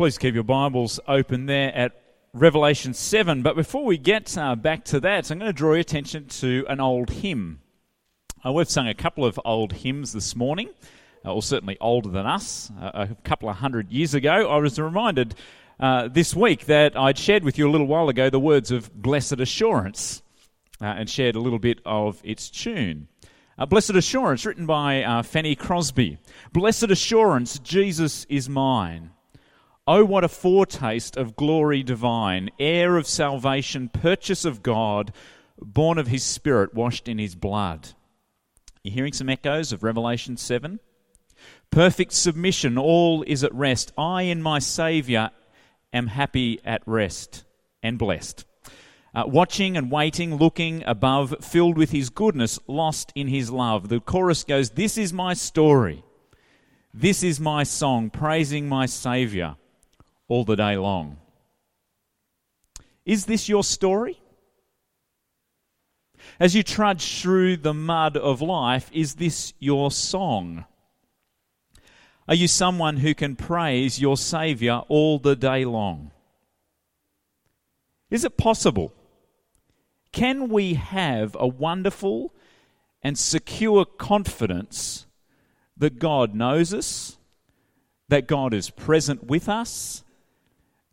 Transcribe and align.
Please 0.00 0.16
keep 0.16 0.32
your 0.34 0.44
Bibles 0.44 0.98
open 1.06 1.44
there 1.44 1.76
at 1.76 1.92
Revelation 2.32 2.94
7. 2.94 3.42
But 3.42 3.54
before 3.54 3.84
we 3.84 3.98
get 3.98 4.34
uh, 4.38 4.56
back 4.56 4.82
to 4.86 5.00
that, 5.00 5.30
I'm 5.30 5.40
going 5.40 5.50
to 5.50 5.52
draw 5.52 5.72
your 5.72 5.80
attention 5.80 6.24
to 6.38 6.64
an 6.70 6.80
old 6.80 7.10
hymn. 7.10 7.60
Uh, 8.42 8.50
we've 8.52 8.70
sung 8.70 8.88
a 8.88 8.94
couple 8.94 9.26
of 9.26 9.38
old 9.44 9.74
hymns 9.74 10.14
this 10.14 10.34
morning, 10.34 10.70
uh, 11.22 11.34
or 11.34 11.42
certainly 11.42 11.76
older 11.82 12.08
than 12.08 12.24
us, 12.24 12.72
uh, 12.80 13.08
a 13.10 13.14
couple 13.24 13.50
of 13.50 13.56
hundred 13.56 13.92
years 13.92 14.14
ago. 14.14 14.48
I 14.48 14.56
was 14.56 14.78
reminded 14.78 15.34
uh, 15.78 16.08
this 16.08 16.34
week 16.34 16.64
that 16.64 16.96
I'd 16.96 17.18
shared 17.18 17.44
with 17.44 17.58
you 17.58 17.68
a 17.68 17.70
little 17.70 17.86
while 17.86 18.08
ago 18.08 18.30
the 18.30 18.40
words 18.40 18.70
of 18.70 18.90
Blessed 18.94 19.38
Assurance 19.38 20.22
uh, 20.80 20.86
and 20.86 21.10
shared 21.10 21.36
a 21.36 21.40
little 21.40 21.58
bit 21.58 21.78
of 21.84 22.22
its 22.24 22.48
tune. 22.48 23.08
Blessed 23.68 23.90
Assurance, 23.90 24.46
written 24.46 24.64
by 24.64 25.20
Fanny 25.24 25.54
Crosby. 25.54 26.16
Blessed 26.54 26.84
Assurance, 26.84 27.58
Jesus 27.58 28.24
is 28.30 28.48
mine. 28.48 29.10
Oh, 29.92 30.04
what 30.04 30.22
a 30.22 30.28
foretaste 30.28 31.16
of 31.16 31.34
glory 31.34 31.82
divine, 31.82 32.50
heir 32.60 32.96
of 32.96 33.08
salvation, 33.08 33.88
purchase 33.88 34.44
of 34.44 34.62
God, 34.62 35.12
born 35.60 35.98
of 35.98 36.06
his 36.06 36.22
Spirit, 36.22 36.72
washed 36.72 37.08
in 37.08 37.18
his 37.18 37.34
blood. 37.34 37.88
You're 38.84 38.94
hearing 38.94 39.12
some 39.12 39.28
echoes 39.28 39.72
of 39.72 39.82
Revelation 39.82 40.36
7? 40.36 40.78
Perfect 41.72 42.12
submission, 42.12 42.78
all 42.78 43.24
is 43.26 43.42
at 43.42 43.52
rest. 43.52 43.90
I 43.98 44.22
in 44.22 44.42
my 44.42 44.60
Saviour 44.60 45.30
am 45.92 46.06
happy 46.06 46.60
at 46.64 46.86
rest 46.86 47.42
and 47.82 47.98
blessed. 47.98 48.44
Uh, 49.12 49.24
watching 49.26 49.76
and 49.76 49.90
waiting, 49.90 50.36
looking 50.36 50.84
above, 50.86 51.34
filled 51.40 51.76
with 51.76 51.90
his 51.90 52.10
goodness, 52.10 52.60
lost 52.68 53.10
in 53.16 53.26
his 53.26 53.50
love. 53.50 53.88
The 53.88 53.98
chorus 53.98 54.44
goes, 54.44 54.70
This 54.70 54.96
is 54.96 55.12
my 55.12 55.34
story. 55.34 56.04
This 56.94 57.24
is 57.24 57.40
my 57.40 57.64
song, 57.64 58.08
praising 58.08 58.68
my 58.68 58.86
Saviour 58.86 59.56
all 60.30 60.44
the 60.44 60.54
day 60.54 60.76
long. 60.76 61.18
Is 63.04 63.26
this 63.26 63.48
your 63.48 63.64
story? 63.64 64.20
As 66.38 66.54
you 66.54 66.62
trudge 66.62 67.20
through 67.20 67.56
the 67.56 67.74
mud 67.74 68.16
of 68.16 68.40
life, 68.40 68.88
is 68.92 69.16
this 69.16 69.52
your 69.58 69.90
song? 69.90 70.66
Are 72.28 72.36
you 72.36 72.46
someone 72.46 72.98
who 72.98 73.12
can 73.12 73.34
praise 73.34 74.00
your 74.00 74.16
Saviour 74.16 74.84
all 74.88 75.18
the 75.18 75.34
day 75.34 75.64
long? 75.64 76.12
Is 78.08 78.24
it 78.24 78.36
possible? 78.36 78.94
Can 80.12 80.48
we 80.48 80.74
have 80.74 81.36
a 81.40 81.48
wonderful 81.48 82.32
and 83.02 83.18
secure 83.18 83.84
confidence 83.84 85.06
that 85.76 85.98
God 85.98 86.36
knows 86.36 86.72
us, 86.72 87.18
that 88.08 88.28
God 88.28 88.54
is 88.54 88.70
present 88.70 89.24
with 89.24 89.48
us, 89.48 90.04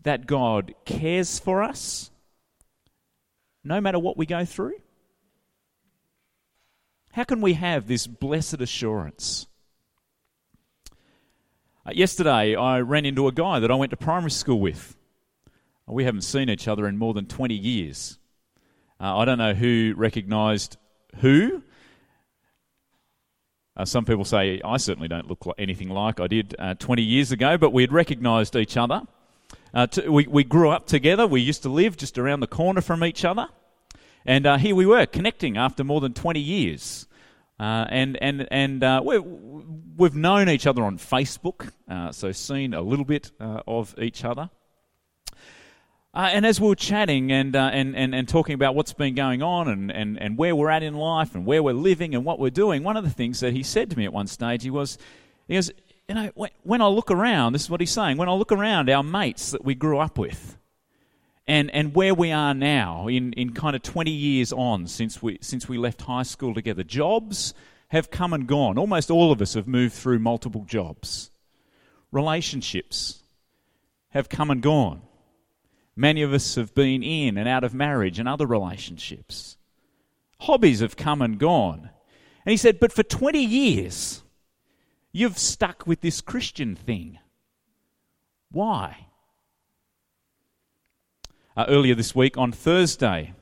that 0.08 0.26
God 0.26 0.74
cares 0.86 1.38
for 1.38 1.62
us 1.62 2.12
no 3.66 3.82
matter 3.82 4.00
what 4.00 4.16
we 4.16 4.26
go 4.26 4.46
through? 4.46 4.76
How 7.12 7.26
can 7.26 7.42
we 7.42 7.56
have 7.56 7.88
this 7.88 8.08
blessed 8.08 8.62
assurance? 8.62 9.48
Uh, 11.86 11.92
yesterday, 11.94 12.56
I 12.56 12.80
ran 12.80 13.06
into 13.06 13.28
a 13.28 13.34
guy 13.34 13.60
that 13.60 13.70
I 13.70 13.76
went 13.76 13.90
to 13.90 13.98
primary 13.98 14.32
school 14.32 14.62
with. 14.62 14.96
We 15.88 16.06
haven't 16.06 16.22
seen 16.22 16.50
each 16.50 16.70
other 16.70 16.88
in 16.88 16.98
more 16.98 17.14
than 17.14 17.26
20 17.26 17.54
years. 17.54 18.18
Uh, 19.02 19.18
I 19.18 19.26
don't 19.26 19.38
know 19.38 19.56
who 19.56 19.94
recognised 19.98 20.78
who. 21.18 21.64
Uh, 23.76 23.84
some 23.84 24.06
people 24.06 24.24
say 24.24 24.62
I 24.64 24.78
certainly 24.78 25.10
don't 25.10 25.28
look 25.28 25.46
anything 25.58 25.90
like 25.90 26.22
I 26.22 26.28
did 26.28 26.56
uh, 26.58 26.76
20 26.76 27.02
years 27.02 27.34
ago, 27.34 27.58
but 27.58 27.74
we 27.74 27.84
had 27.84 27.92
recognised 27.92 28.56
each 28.56 28.78
other. 28.78 29.02
Uh, 29.74 29.88
to, 29.88 30.10
we, 30.12 30.28
we 30.28 30.44
grew 30.44 30.70
up 30.70 30.88
together. 30.88 31.28
We 31.28 31.42
used 31.42 31.64
to 31.64 31.70
live 31.70 31.98
just 31.98 32.18
around 32.18 32.40
the 32.40 32.48
corner 32.48 32.82
from 32.82 33.04
each 33.04 33.26
other. 33.26 33.48
And 34.26 34.46
uh, 34.46 34.58
here 34.58 34.76
we 34.76 34.86
were 34.86 35.06
connecting 35.06 35.58
after 35.58 35.84
more 35.84 36.02
than 36.02 36.14
20 36.14 36.40
years. 36.40 37.08
Uh, 37.60 37.86
and 37.90 38.22
and, 38.22 38.48
and 38.52 38.84
uh, 38.84 39.02
we 39.04 39.18
we've 39.18 40.16
known 40.16 40.48
each 40.48 40.68
other 40.68 40.84
on 40.84 41.00
Facebook, 41.00 41.72
uh, 41.90 42.12
so 42.12 42.32
seen 42.32 42.76
a 42.76 42.82
little 42.82 43.06
bit 43.06 43.32
uh, 43.40 43.62
of 43.66 43.96
each 43.98 44.24
other. 44.24 44.52
and 46.14 46.46
as 46.46 46.62
we 46.62 46.68
were 46.68 46.76
chatting 46.76 47.32
and, 47.32 47.56
and, 47.56 47.96
and, 47.96 48.14
and 48.14 48.30
talking 48.30 48.54
about 48.54 48.76
what's 48.76 48.94
been 48.94 49.16
going 49.16 49.42
on 49.42 49.68
and, 49.68 49.92
and, 49.92 50.22
and 50.22 50.38
where 50.38 50.56
we're 50.56 50.70
at 50.70 50.84
in 50.84 50.94
life 50.94 51.34
and 51.34 51.48
where 51.48 51.64
we're 51.64 51.74
living 51.74 52.14
and 52.14 52.24
what 52.24 52.38
we're 52.38 52.52
doing, 52.52 52.84
one 52.84 52.96
of 52.96 53.04
the 53.04 53.10
things 53.10 53.40
that 53.40 53.54
he 53.54 53.64
said 53.64 53.90
to 53.90 53.98
me 53.98 54.06
at 54.06 54.14
one 54.14 54.28
stage, 54.28 54.62
he 54.62 54.70
was, 54.70 55.00
he 55.48 55.56
goes, 55.56 55.72
you 56.08 56.16
know, 56.16 56.32
when 56.64 56.82
I 56.82 56.88
look 56.88 57.12
around, 57.12 57.54
this 57.54 57.64
is 57.64 57.70
what 57.70 57.82
he's 57.82 57.92
saying, 57.92 58.18
when 58.18 58.30
I 58.30 58.34
look 58.34 58.52
around 58.52 58.90
our 58.90 59.04
mates 59.04 59.52
that 59.52 59.66
we 59.66 59.76
grew 59.76 60.00
up 60.00 60.18
with 60.18 60.58
and, 61.46 61.70
and 61.72 61.94
where 61.94 62.14
we 62.14 62.32
are 62.32 62.54
now 62.54 63.08
in, 63.08 63.34
in 63.34 63.54
kind 63.54 63.76
of 63.76 63.82
20 63.82 64.12
years 64.12 64.54
on 64.54 64.88
since 64.88 65.22
we, 65.22 65.38
since 65.42 65.68
we 65.68 65.78
left 65.78 66.02
high 66.02 66.24
school 66.24 66.54
together, 66.54 66.84
jobs 66.84 67.54
have 67.90 68.10
come 68.10 68.32
and 68.32 68.48
gone. 68.48 68.78
Almost 68.78 69.12
all 69.12 69.34
of 69.34 69.42
us 69.42 69.54
have 69.56 69.68
moved 69.68 69.96
through 69.96 70.20
multiple 70.20 70.64
jobs. 70.66 71.30
Relationships 72.12 73.22
have 74.10 74.30
come 74.30 74.50
and 74.50 74.62
gone. 74.62 75.02
Many 75.94 76.22
of 76.22 76.32
us 76.32 76.56
have 76.56 76.74
been 76.74 77.04
in 77.04 77.38
and 77.38 77.50
out 77.50 77.66
of 77.66 77.74
marriage 77.74 78.18
and 78.18 78.30
other 78.30 78.46
relationships. 78.46 79.58
Hobbies 80.40 80.80
have 80.80 80.96
come 80.96 81.22
and 81.22 81.38
gone. 81.38 81.90
And 82.46 82.52
he 82.52 82.58
said, 82.58 82.80
but 82.80 82.94
for 82.94 83.04
20 83.04 83.44
years, 83.44 84.22
You've 85.12 85.38
stuck 85.38 85.88
with 85.88 86.02
this 86.02 86.22
Christian 86.22 86.76
thing. 86.76 87.20
Why? 88.52 89.08
Uh, 91.56 91.66
earlier 91.68 91.96
this 91.96 92.14
week 92.14 92.38
on 92.38 92.52
Thursday, 92.52 93.34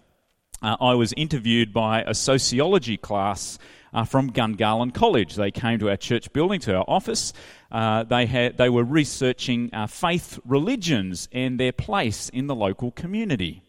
uh, 0.61 0.77
I 0.79 0.93
was 0.93 1.13
interviewed 1.17 1.73
by 1.73 2.01
a 2.03 2.13
sociology 2.13 2.97
class 2.97 3.59
uh, 3.93 4.05
from 4.05 4.31
Gungahlin 4.31 4.93
College. 4.93 5.35
They 5.35 5.51
came 5.51 5.79
to 5.79 5.89
our 5.89 5.97
church 5.97 6.31
building, 6.31 6.59
to 6.61 6.75
our 6.75 6.85
office. 6.87 7.33
Uh, 7.71 8.03
they, 8.03 8.25
had, 8.25 8.57
they 8.57 8.69
were 8.69 8.83
researching 8.83 9.69
uh, 9.73 9.87
faith 9.87 10.39
religions 10.45 11.27
and 11.31 11.59
their 11.59 11.73
place 11.73 12.29
in 12.29 12.47
the 12.47 12.55
local 12.55 12.91
community. 12.91 13.64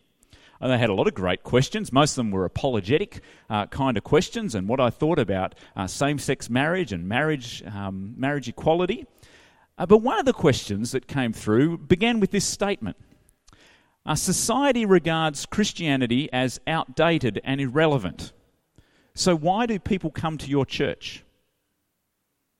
And 0.61 0.73
they 0.73 0.79
had 0.79 0.91
a 0.91 0.95
lot 0.95 1.07
of 1.07 1.15
great 1.15 1.43
questions. 1.43 1.93
Most 1.93 2.13
of 2.13 2.17
them 2.17 2.31
were 2.31 2.45
apologetic 2.45 3.21
uh, 3.51 3.67
kind 3.67 3.97
of 3.97 4.05
questions 4.05 4.55
and 4.55 4.69
what 4.69 4.81
I 4.81 4.91
thought 4.91 5.19
about 5.19 5.55
uh, 5.77 5.87
same 5.87 6.19
sex 6.19 6.49
marriage 6.49 6.93
and 6.93 7.09
marriage, 7.09 7.63
um, 7.67 8.15
marriage 8.17 8.49
equality. 8.49 9.07
Uh, 9.79 9.87
but 9.87 9.99
one 9.99 10.19
of 10.19 10.25
the 10.25 10.33
questions 10.33 10.93
that 10.93 11.07
came 11.07 11.33
through 11.33 11.79
began 11.79 12.21
with 12.21 12.31
this 12.31 12.45
statement 12.45 12.97
uh, 14.07 14.15
Society 14.15 14.87
regards 14.87 15.47
Christianity 15.47 16.29
as 16.33 16.61
outdated 16.67 17.41
and 17.45 17.61
irrelevant. 17.61 18.33
So, 19.15 19.35
why 19.35 19.67
do 19.67 19.79
people 19.79 20.11
come 20.11 20.39
to 20.39 20.49
your 20.49 20.65
church? 20.65 21.25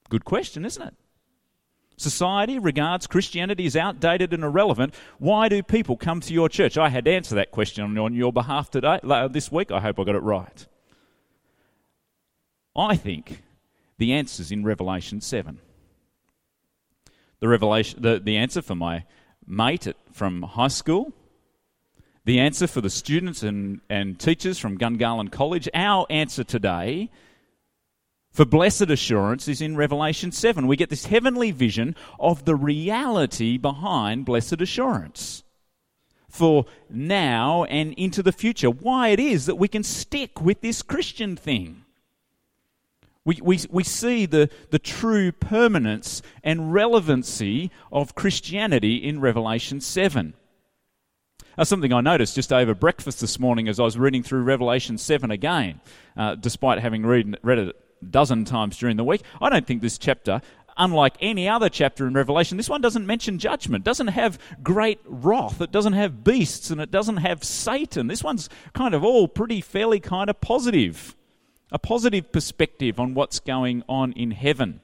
Good 0.09 0.25
question, 0.25 0.65
isn't 0.65 0.83
it? 0.83 0.95
Society 1.99 2.59
regards 2.59 3.07
Christianity 3.07 3.65
as 3.65 3.75
outdated 3.75 4.35
and 4.35 4.45
irrelevant. 4.45 4.95
Why 5.19 5.49
do 5.49 5.63
people 5.63 5.97
come 5.97 6.21
to 6.21 6.35
your 6.35 6.49
church? 6.49 6.77
I 6.77 6.91
had 6.91 7.07
to 7.07 7.11
answer 7.11 7.35
that 7.37 7.51
question 7.51 7.97
on 7.97 8.15
your 8.15 8.33
behalf 8.33 8.71
today, 8.71 9.01
uh, 9.03 9.29
this 9.29 9.51
week. 9.51 9.71
I 9.71 9.81
hope 9.81 9.99
I 9.99 10.05
got 10.05 10.15
it 10.15 10.23
right. 10.23 10.67
I 12.77 12.97
think 12.97 13.43
the 13.97 14.13
answer's 14.13 14.53
in 14.53 14.63
Revelation 14.63 15.23
7. 15.23 15.59
The, 17.41 17.49
revelation, 17.49 18.03
the, 18.03 18.21
the 18.23 18.37
answer 18.37 18.61
for 18.61 18.75
my 18.75 19.05
mate 19.47 19.87
at, 19.87 19.97
from 20.13 20.43
high 20.43 20.69
school, 20.69 21.13
the 22.27 22.41
answer 22.41 22.67
for 22.67 22.83
the 22.83 22.91
students 22.91 23.43
and, 23.43 23.81
and 23.89 24.19
teachers 24.19 24.59
from 24.59 24.77
Gungahlin 24.77 25.31
College, 25.31 25.69
our 25.73 26.07
answer 26.11 26.45
today 26.45 27.11
for 28.37 28.45
blessed 28.45 28.91
assurance 28.91 29.49
is 29.49 29.63
in 29.63 29.77
Revelation 29.77 30.31
7. 30.31 30.67
We 30.67 30.77
get 30.77 30.91
this 30.91 31.07
heavenly 31.07 31.53
vision 31.53 31.97
of 32.21 32.45
the 32.45 32.55
reality 32.55 33.57
behind 33.57 34.27
blessed 34.27 34.61
assurance 34.61 35.43
for 36.29 36.67
now 36.91 37.65
and 37.65 37.95
into 37.95 38.23
the 38.23 38.33
future. 38.33 38.69
Why 38.69 39.09
it 39.09 39.21
is 39.21 39.47
that 39.47 39.55
we 39.55 39.69
can 39.69 39.83
stick 39.83 40.39
with 40.43 40.61
this 40.61 40.83
Christian 40.83 41.35
thing. 41.35 41.87
We, 43.25 43.39
we, 43.43 43.59
we 43.71 43.83
see 43.83 44.27
the, 44.27 44.51
the 44.71 44.79
true 44.79 45.33
permanence 45.33 46.21
and 46.45 46.75
relevancy 46.75 47.71
of 47.91 48.15
Christianity 48.15 48.97
in 48.97 49.19
Revelation 49.19 49.81
7. 49.81 50.35
That's 51.57 51.71
something 51.71 51.95
I 51.95 52.03
noticed 52.03 52.35
just 52.35 52.53
over 52.53 52.75
breakfast 52.75 53.23
this 53.23 53.41
morning 53.41 53.67
as 53.67 53.81
I 53.81 53.85
was 53.85 53.97
reading 53.97 54.23
through 54.23 54.43
Revelation 54.43 54.99
7 54.99 55.31
again, 55.31 55.81
uh, 56.19 56.35
despite 56.35 56.81
having 56.81 57.07
read, 57.07 57.39
read 57.43 57.61
it 57.61 57.77
dozen 58.09 58.45
times 58.45 58.77
during 58.79 58.97
the 58.97 59.05
week. 59.05 59.23
I 59.41 59.51
don't 59.51 59.67
think 59.67 59.83
this 59.83 59.99
chapter, 59.99 60.41
unlike 60.77 61.17
any 61.21 61.49
other 61.49 61.69
chapter 61.69 62.07
in 62.07 62.15
Revelation, 62.15 62.57
this 62.57 62.69
one 62.69 62.81
doesn't 62.81 63.07
mention 63.07 63.39
judgment, 63.39 63.85
doesn't 63.85 64.09
have 64.09 64.39
great 64.63 65.01
wrath, 65.07 65.61
it 65.61 65.73
doesn't 65.73 65.95
have 65.95 66.23
beasts, 66.23 66.71
and 66.71 66.81
it 66.81 66.91
doesn't 66.91 67.19
have 67.19 67.43
Satan. 67.43 68.07
This 68.07 68.23
one's 68.23 68.49
kind 68.75 68.95
of 68.95 69.03
all 69.03 69.29
pretty 69.29 69.61
fairly 69.61 70.01
kind 70.01 70.29
of 70.29 70.41
positive. 70.41 71.17
A 71.73 71.79
positive 71.79 72.31
perspective 72.31 73.01
on 73.01 73.15
what's 73.15 73.41
going 73.41 73.83
on 73.89 74.13
in 74.13 74.31
heaven. 74.31 74.81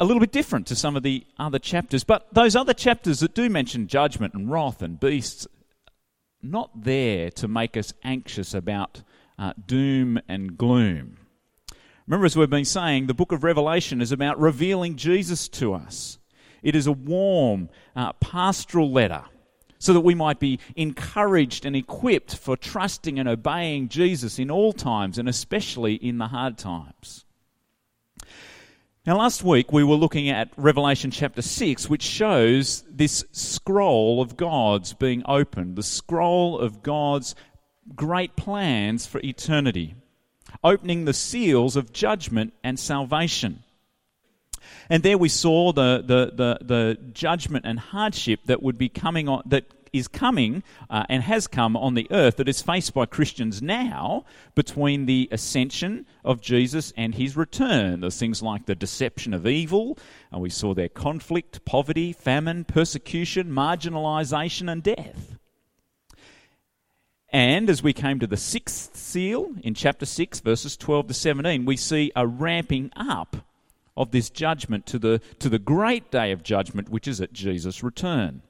a 0.00 0.04
little 0.04 0.20
bit 0.20 0.32
different 0.32 0.66
to 0.68 0.76
some 0.76 0.96
of 0.96 1.02
the 1.02 1.26
other 1.38 1.58
chapters. 1.58 2.04
But 2.04 2.32
those 2.32 2.54
other 2.54 2.74
chapters 2.74 3.20
that 3.20 3.34
do 3.34 3.50
mention 3.50 3.88
judgment 3.88 4.34
and 4.34 4.50
wrath 4.50 4.82
and 4.82 4.98
beasts, 4.98 5.46
not 6.40 6.84
there 6.84 7.30
to 7.32 7.48
make 7.48 7.76
us 7.76 7.92
anxious 8.04 8.54
about 8.54 9.02
uh, 9.38 9.52
doom 9.66 10.18
and 10.28 10.56
gloom. 10.56 11.18
Remember, 12.06 12.26
as 12.26 12.36
we've 12.36 12.48
been 12.48 12.64
saying, 12.64 13.06
the 13.06 13.14
book 13.14 13.32
of 13.32 13.44
Revelation 13.44 14.00
is 14.00 14.12
about 14.12 14.40
revealing 14.40 14.96
Jesus 14.96 15.48
to 15.50 15.74
us. 15.74 16.18
It 16.62 16.74
is 16.74 16.86
a 16.86 16.92
warm, 16.92 17.68
uh, 17.94 18.14
pastoral 18.14 18.90
letter 18.90 19.24
so 19.78 19.92
that 19.92 20.00
we 20.00 20.14
might 20.14 20.40
be 20.40 20.58
encouraged 20.76 21.64
and 21.64 21.76
equipped 21.76 22.34
for 22.36 22.56
trusting 22.56 23.18
and 23.18 23.28
obeying 23.28 23.88
Jesus 23.88 24.38
in 24.38 24.50
all 24.50 24.72
times 24.72 25.18
and 25.18 25.28
especially 25.28 25.94
in 25.94 26.18
the 26.18 26.28
hard 26.28 26.58
times. 26.58 27.24
Now, 29.06 29.16
last 29.16 29.42
week 29.42 29.72
we 29.72 29.84
were 29.84 29.94
looking 29.94 30.28
at 30.28 30.50
Revelation 30.58 31.10
chapter 31.10 31.40
6, 31.40 31.88
which 31.88 32.02
shows 32.02 32.84
this 32.90 33.24
scroll 33.32 34.20
of 34.20 34.36
God's 34.36 34.92
being 34.92 35.22
opened, 35.24 35.76
the 35.76 35.82
scroll 35.82 36.58
of 36.58 36.82
God's 36.82 37.34
great 37.94 38.36
plans 38.36 39.06
for 39.06 39.20
eternity, 39.22 39.94
opening 40.62 41.04
the 41.04 41.12
seals 41.12 41.76
of 41.76 41.92
judgment 41.92 42.52
and 42.62 42.78
salvation. 42.78 43.62
And 44.90 45.02
there 45.02 45.18
we 45.18 45.28
saw 45.28 45.72
the, 45.72 46.02
the, 46.04 46.32
the, 46.34 46.58
the 46.64 46.98
judgment 47.12 47.64
and 47.66 47.78
hardship 47.78 48.40
that 48.46 48.62
would 48.62 48.78
be 48.78 48.88
coming 48.88 49.28
on, 49.28 49.42
that 49.46 49.64
is 49.92 50.08
coming 50.08 50.62
uh, 50.90 51.04
and 51.08 51.22
has 51.22 51.46
come 51.46 51.76
on 51.76 51.94
the 51.94 52.06
earth 52.10 52.36
that 52.36 52.48
is 52.48 52.62
faced 52.62 52.94
by 52.94 53.06
Christians 53.06 53.62
now 53.62 54.24
between 54.54 55.06
the 55.06 55.28
ascension 55.32 56.06
of 56.24 56.40
Jesus 56.40 56.92
and 56.96 57.14
his 57.14 57.36
return. 57.36 58.00
There's 58.00 58.18
things 58.18 58.42
like 58.42 58.66
the 58.66 58.74
deception 58.74 59.34
of 59.34 59.46
evil, 59.46 59.98
and 60.30 60.40
we 60.40 60.50
saw 60.50 60.74
their 60.74 60.88
conflict, 60.88 61.64
poverty, 61.64 62.12
famine, 62.12 62.64
persecution, 62.64 63.50
marginalization, 63.50 64.70
and 64.70 64.82
death. 64.82 65.37
And 67.30 67.68
as 67.68 67.82
we 67.82 67.92
came 67.92 68.18
to 68.20 68.26
the 68.26 68.36
sixth 68.36 68.96
seal 68.96 69.52
in 69.62 69.74
chapter 69.74 70.06
6, 70.06 70.40
verses 70.40 70.76
12 70.76 71.08
to 71.08 71.14
17, 71.14 71.64
we 71.64 71.76
see 71.76 72.10
a 72.16 72.26
ramping 72.26 72.90
up 72.96 73.36
of 73.96 74.12
this 74.12 74.30
judgment 74.30 74.86
to 74.86 74.98
the, 74.98 75.20
to 75.38 75.48
the 75.48 75.58
great 75.58 76.10
day 76.10 76.32
of 76.32 76.42
judgment, 76.42 76.88
which 76.88 77.06
is 77.06 77.20
at 77.20 77.32
Jesus' 77.32 77.82
return. 77.82 78.42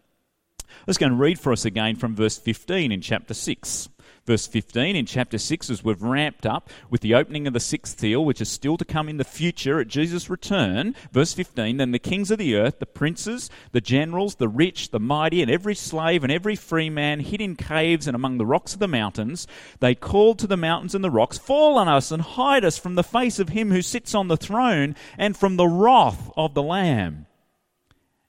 Let's 0.87 0.99
go 0.99 1.07
and 1.07 1.21
read 1.21 1.39
for 1.39 1.53
us 1.53 1.65
again 1.65 1.97
from 1.97 2.15
verse 2.15 2.39
15 2.39 2.93
in 2.93 3.01
chapter 3.01 3.35
6. 3.35 3.89
Verse 4.29 4.47
15 4.47 4.95
in 4.95 5.07
chapter 5.07 5.39
6, 5.39 5.71
as 5.71 5.83
we've 5.83 6.03
ramped 6.03 6.45
up 6.45 6.69
with 6.91 7.01
the 7.01 7.15
opening 7.15 7.47
of 7.47 7.55
the 7.55 7.61
sixth 7.61 7.99
seal, 7.99 8.23
which 8.23 8.43
is 8.43 8.51
still 8.51 8.77
to 8.77 8.85
come 8.85 9.09
in 9.09 9.17
the 9.17 9.25
future 9.25 9.81
at 9.81 9.89
Jesus' 9.89 10.29
return. 10.29 10.95
Verse 11.13 11.33
15 11.33 11.79
Then 11.79 11.93
the 11.93 11.99
kings 11.99 12.31
of 12.31 12.37
the 12.37 12.55
earth, 12.55 12.79
the 12.79 12.85
princes, 12.85 13.49
the 13.73 13.81
generals, 13.81 14.35
the 14.35 14.47
rich, 14.47 14.91
the 14.91 15.01
mighty, 15.01 15.41
and 15.41 15.51
every 15.51 15.75
slave 15.75 16.23
and 16.25 16.31
every 16.31 16.57
free 16.57 16.91
man 16.91 17.21
hid 17.21 17.41
in 17.41 17.57
caves 17.57 18.07
and 18.07 18.15
among 18.15 18.37
the 18.37 18.45
rocks 18.45 18.75
of 18.75 18.81
the 18.81 18.87
mountains, 18.87 19.47
they 19.81 19.95
called 19.95 20.39
to 20.41 20.47
the 20.47 20.59
mountains 20.59 20.95
and 20.95 21.03
the 21.03 21.11
rocks, 21.11 21.39
Fall 21.39 21.79
on 21.79 21.89
us 21.89 22.11
and 22.13 22.21
hide 22.21 22.67
us 22.67 22.77
from 22.77 22.97
the 22.97 23.03
face 23.03 23.39
of 23.39 23.49
him 23.49 23.71
who 23.71 23.81
sits 23.81 24.15
on 24.15 24.29
the 24.29 24.37
throne 24.37 24.95
and 25.17 25.39
from 25.39 25.57
the 25.57 25.67
wrath 25.69 26.31
of 26.37 26.53
the 26.53 26.63
Lamb. 26.63 27.25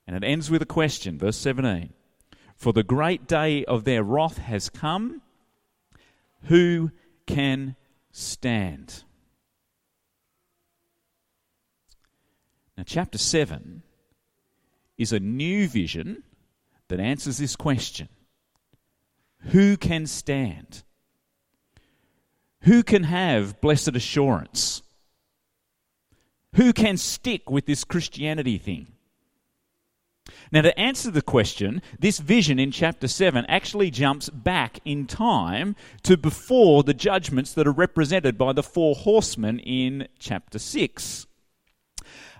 And 0.07 0.15
it 0.15 0.25
ends 0.25 0.49
with 0.49 0.61
a 0.61 0.65
question, 0.65 1.17
verse 1.19 1.35
17. 1.35 1.93
For 2.59 2.73
the 2.73 2.83
great 2.83 3.25
day 3.25 3.63
of 3.63 3.85
their 3.85 4.03
wrath 4.03 4.37
has 4.37 4.69
come. 4.69 5.21
Who 6.43 6.91
can 7.25 7.77
stand? 8.11 9.05
Now, 12.77 12.83
chapter 12.85 13.17
7 13.17 13.81
is 14.97 15.13
a 15.13 15.21
new 15.21 15.69
vision 15.69 16.23
that 16.89 16.99
answers 16.99 17.37
this 17.37 17.55
question 17.55 18.09
Who 19.51 19.77
can 19.77 20.05
stand? 20.05 20.83
Who 22.63 22.83
can 22.83 23.03
have 23.03 23.61
blessed 23.61 23.95
assurance? 23.95 24.81
Who 26.55 26.73
can 26.73 26.97
stick 26.97 27.49
with 27.49 27.65
this 27.67 27.85
Christianity 27.85 28.57
thing? 28.57 28.87
Now, 30.51 30.61
to 30.61 30.77
answer 30.79 31.11
the 31.11 31.21
question, 31.21 31.81
this 31.97 32.19
vision 32.19 32.59
in 32.59 32.71
chapter 32.71 33.07
7 33.07 33.45
actually 33.47 33.91
jumps 33.91 34.29
back 34.29 34.79
in 34.85 35.07
time 35.07 35.75
to 36.03 36.17
before 36.17 36.83
the 36.83 36.93
judgments 36.93 37.53
that 37.53 37.67
are 37.67 37.71
represented 37.71 38.37
by 38.37 38.53
the 38.53 38.63
four 38.63 38.95
horsemen 38.95 39.59
in 39.59 40.07
chapter 40.17 40.59
6. 40.59 41.27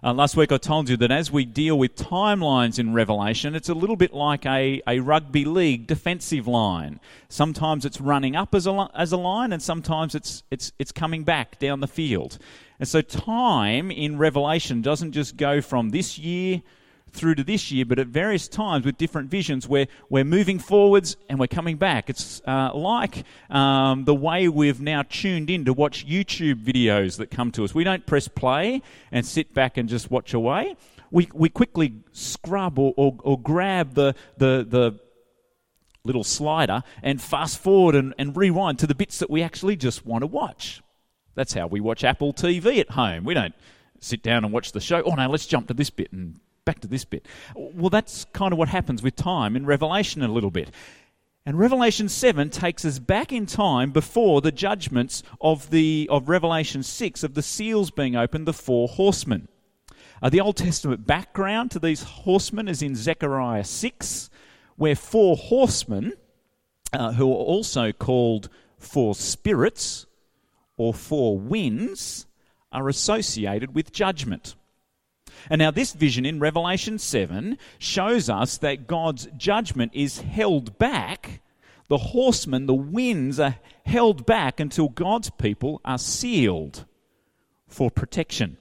Uh, 0.01 0.13
last 0.13 0.37
week 0.37 0.51
I 0.51 0.57
told 0.57 0.87
you 0.87 0.95
that 0.97 1.11
as 1.11 1.29
we 1.29 1.43
deal 1.43 1.77
with 1.77 1.95
timelines 1.95 2.79
in 2.79 2.93
Revelation, 2.93 3.53
it's 3.53 3.67
a 3.67 3.73
little 3.73 3.97
bit 3.97 4.13
like 4.13 4.45
a, 4.45 4.81
a 4.87 4.99
rugby 4.99 5.43
league 5.43 5.87
defensive 5.87 6.47
line. 6.47 7.01
Sometimes 7.27 7.83
it's 7.83 7.99
running 7.99 8.33
up 8.33 8.55
as 8.55 8.65
a, 8.65 8.89
as 8.95 9.11
a 9.11 9.17
line, 9.17 9.51
and 9.51 9.61
sometimes 9.61 10.15
it's, 10.15 10.43
it's, 10.49 10.71
it's 10.79 10.93
coming 10.93 11.23
back 11.25 11.59
down 11.59 11.81
the 11.81 11.87
field. 11.87 12.37
And 12.79 12.87
so 12.87 13.01
time 13.01 13.91
in 13.91 14.17
Revelation 14.17 14.81
doesn't 14.81 15.11
just 15.11 15.35
go 15.35 15.59
from 15.59 15.89
this 15.89 16.17
year 16.17 16.61
through 17.11 17.35
to 17.35 17.43
this 17.43 17.71
year, 17.71 17.85
but 17.85 17.99
at 17.99 18.07
various 18.07 18.47
times 18.47 18.85
with 18.85 18.97
different 18.97 19.29
visions, 19.29 19.67
where 19.67 19.87
we're 20.09 20.23
moving 20.23 20.59
forwards 20.59 21.17
and 21.29 21.39
we're 21.39 21.47
coming 21.47 21.77
back. 21.77 22.09
It's 22.09 22.41
uh, 22.45 22.71
like 22.73 23.23
um, 23.49 24.05
the 24.05 24.15
way 24.15 24.47
we've 24.47 24.81
now 24.81 25.03
tuned 25.03 25.49
in 25.49 25.65
to 25.65 25.73
watch 25.73 26.07
YouTube 26.07 26.63
videos 26.63 27.17
that 27.17 27.31
come 27.31 27.51
to 27.53 27.63
us. 27.63 27.73
We 27.73 27.83
don't 27.83 28.05
press 28.05 28.27
play 28.27 28.81
and 29.11 29.25
sit 29.25 29.53
back 29.53 29.77
and 29.77 29.89
just 29.89 30.09
watch 30.11 30.33
away. 30.33 30.75
We, 31.11 31.29
we 31.33 31.49
quickly 31.49 31.95
scrub 32.11 32.77
or, 32.77 32.93
or, 32.95 33.17
or 33.23 33.39
grab 33.39 33.95
the, 33.95 34.15
the, 34.37 34.65
the 34.67 34.99
little 36.03 36.23
slider 36.23 36.83
and 37.03 37.21
fast 37.21 37.59
forward 37.59 37.95
and, 37.95 38.13
and 38.17 38.35
rewind 38.35 38.79
to 38.79 38.87
the 38.87 38.95
bits 38.95 39.19
that 39.19 39.29
we 39.29 39.41
actually 39.41 39.75
just 39.75 40.05
want 40.05 40.21
to 40.21 40.27
watch. 40.27 40.81
That's 41.35 41.53
how 41.53 41.67
we 41.67 41.79
watch 41.79 42.03
Apple 42.03 42.33
TV 42.33 42.79
at 42.79 42.91
home. 42.91 43.23
We 43.23 43.33
don't 43.33 43.55
sit 43.99 44.23
down 44.23 44.43
and 44.43 44.53
watch 44.53 44.71
the 44.71 44.79
show. 44.79 45.01
Oh 45.03 45.15
no, 45.15 45.29
let's 45.29 45.45
jump 45.45 45.67
to 45.67 45.73
this 45.73 45.89
bit 45.89 46.11
and 46.11 46.39
back 46.69 46.81
to 46.81 46.87
this 46.87 47.03
bit. 47.03 47.25
Well, 47.55 47.89
that's 47.89 48.25
kind 48.25 48.53
of 48.53 48.59
what 48.59 48.69
happens 48.69 49.01
with 49.01 49.15
time 49.15 49.55
in 49.55 49.65
Revelation 49.65 50.21
a 50.21 50.27
little 50.27 50.51
bit. 50.51 50.69
And 51.43 51.57
Revelation 51.57 52.09
7 52.09 52.51
takes 52.51 52.85
us 52.85 52.99
back 52.99 53.31
in 53.31 53.47
time 53.47 53.89
before 53.89 54.39
the 54.39 54.51
judgments 54.51 55.23
of, 55.41 55.71
the, 55.71 56.07
of 56.11 56.29
Revelation 56.29 56.83
6 56.83 57.23
of 57.23 57.33
the 57.33 57.41
seals 57.41 57.89
being 57.89 58.15
opened, 58.15 58.45
the 58.45 58.53
four 58.53 58.87
horsemen. 58.87 59.47
Uh, 60.21 60.29
the 60.29 60.41
Old 60.41 60.57
Testament 60.57 61.07
background 61.07 61.71
to 61.71 61.79
these 61.79 62.03
horsemen 62.03 62.67
is 62.67 62.83
in 62.83 62.95
Zechariah 62.95 63.63
6, 63.63 64.29
where 64.75 64.95
four 64.95 65.37
horsemen, 65.37 66.13
uh, 66.93 67.13
who 67.13 67.31
are 67.31 67.45
also 67.45 67.91
called 67.91 68.47
four 68.77 69.15
spirits 69.15 70.05
or 70.77 70.93
four 70.93 71.39
winds, 71.39 72.27
are 72.71 72.87
associated 72.87 73.73
with 73.73 73.91
judgment. 73.91 74.53
And 75.49 75.59
now, 75.59 75.71
this 75.71 75.93
vision 75.93 76.25
in 76.25 76.39
Revelation 76.39 76.97
7 76.97 77.57
shows 77.77 78.29
us 78.29 78.57
that 78.57 78.87
God's 78.87 79.27
judgment 79.37 79.91
is 79.93 80.19
held 80.19 80.77
back. 80.77 81.41
The 81.87 81.97
horsemen, 81.97 82.65
the 82.65 82.73
winds, 82.73 83.39
are 83.39 83.57
held 83.85 84.25
back 84.25 84.59
until 84.59 84.89
God's 84.89 85.29
people 85.31 85.81
are 85.85 85.97
sealed 85.97 86.85
for 87.67 87.89
protection. 87.89 88.57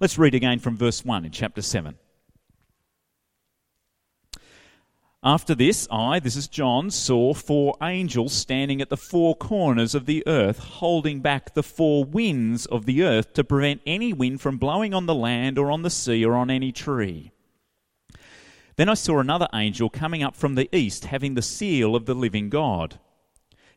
Let's 0.00 0.18
read 0.18 0.34
again 0.34 0.58
from 0.60 0.76
verse 0.76 1.04
1 1.04 1.24
in 1.24 1.32
chapter 1.32 1.62
7. 1.62 1.96
After 5.24 5.52
this, 5.52 5.88
I, 5.90 6.20
this 6.20 6.36
is 6.36 6.46
John, 6.46 6.92
saw 6.92 7.34
four 7.34 7.74
angels 7.82 8.32
standing 8.32 8.80
at 8.80 8.88
the 8.88 8.96
four 8.96 9.34
corners 9.34 9.96
of 9.96 10.06
the 10.06 10.22
earth, 10.28 10.58
holding 10.58 11.20
back 11.20 11.54
the 11.54 11.62
four 11.64 12.04
winds 12.04 12.66
of 12.66 12.86
the 12.86 13.02
earth 13.02 13.32
to 13.32 13.42
prevent 13.42 13.80
any 13.84 14.12
wind 14.12 14.40
from 14.40 14.58
blowing 14.58 14.94
on 14.94 15.06
the 15.06 15.14
land 15.14 15.58
or 15.58 15.72
on 15.72 15.82
the 15.82 15.90
sea 15.90 16.24
or 16.24 16.36
on 16.36 16.50
any 16.50 16.70
tree. 16.70 17.32
Then 18.76 18.88
I 18.88 18.94
saw 18.94 19.18
another 19.18 19.48
angel 19.52 19.90
coming 19.90 20.22
up 20.22 20.36
from 20.36 20.54
the 20.54 20.68
east, 20.74 21.06
having 21.06 21.34
the 21.34 21.42
seal 21.42 21.96
of 21.96 22.06
the 22.06 22.14
living 22.14 22.48
God. 22.48 23.00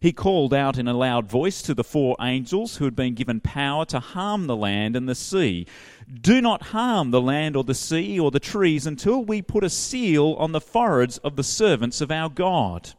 He 0.01 0.11
called 0.11 0.51
out 0.51 0.79
in 0.79 0.87
a 0.87 0.97
loud 0.97 1.29
voice 1.29 1.61
to 1.61 1.75
the 1.75 1.83
four 1.83 2.15
angels 2.19 2.77
who 2.77 2.85
had 2.85 2.95
been 2.95 3.13
given 3.13 3.39
power 3.39 3.85
to 3.85 3.99
harm 3.99 4.47
the 4.47 4.55
land 4.55 4.95
and 4.95 5.07
the 5.07 5.13
sea 5.13 5.67
Do 6.11 6.41
not 6.41 6.63
harm 6.63 7.11
the 7.11 7.21
land 7.21 7.55
or 7.55 7.63
the 7.63 7.75
sea 7.75 8.19
or 8.19 8.31
the 8.31 8.39
trees 8.39 8.87
until 8.87 9.23
we 9.23 9.43
put 9.43 9.63
a 9.63 9.69
seal 9.69 10.33
on 10.39 10.53
the 10.53 10.59
foreheads 10.59 11.19
of 11.19 11.35
the 11.35 11.43
servants 11.43 12.01
of 12.01 12.09
our 12.09 12.29
God. 12.29 12.93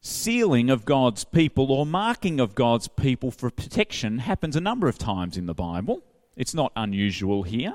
Sealing 0.00 0.70
of 0.70 0.84
God's 0.84 1.24
people 1.24 1.72
or 1.72 1.84
marking 1.84 2.38
of 2.38 2.54
God's 2.54 2.86
people 2.86 3.32
for 3.32 3.50
protection 3.50 4.18
happens 4.18 4.54
a 4.54 4.60
number 4.60 4.86
of 4.86 4.96
times 4.96 5.36
in 5.36 5.46
the 5.46 5.54
Bible. 5.54 6.04
It's 6.36 6.54
not 6.54 6.70
unusual 6.76 7.42
here. 7.42 7.74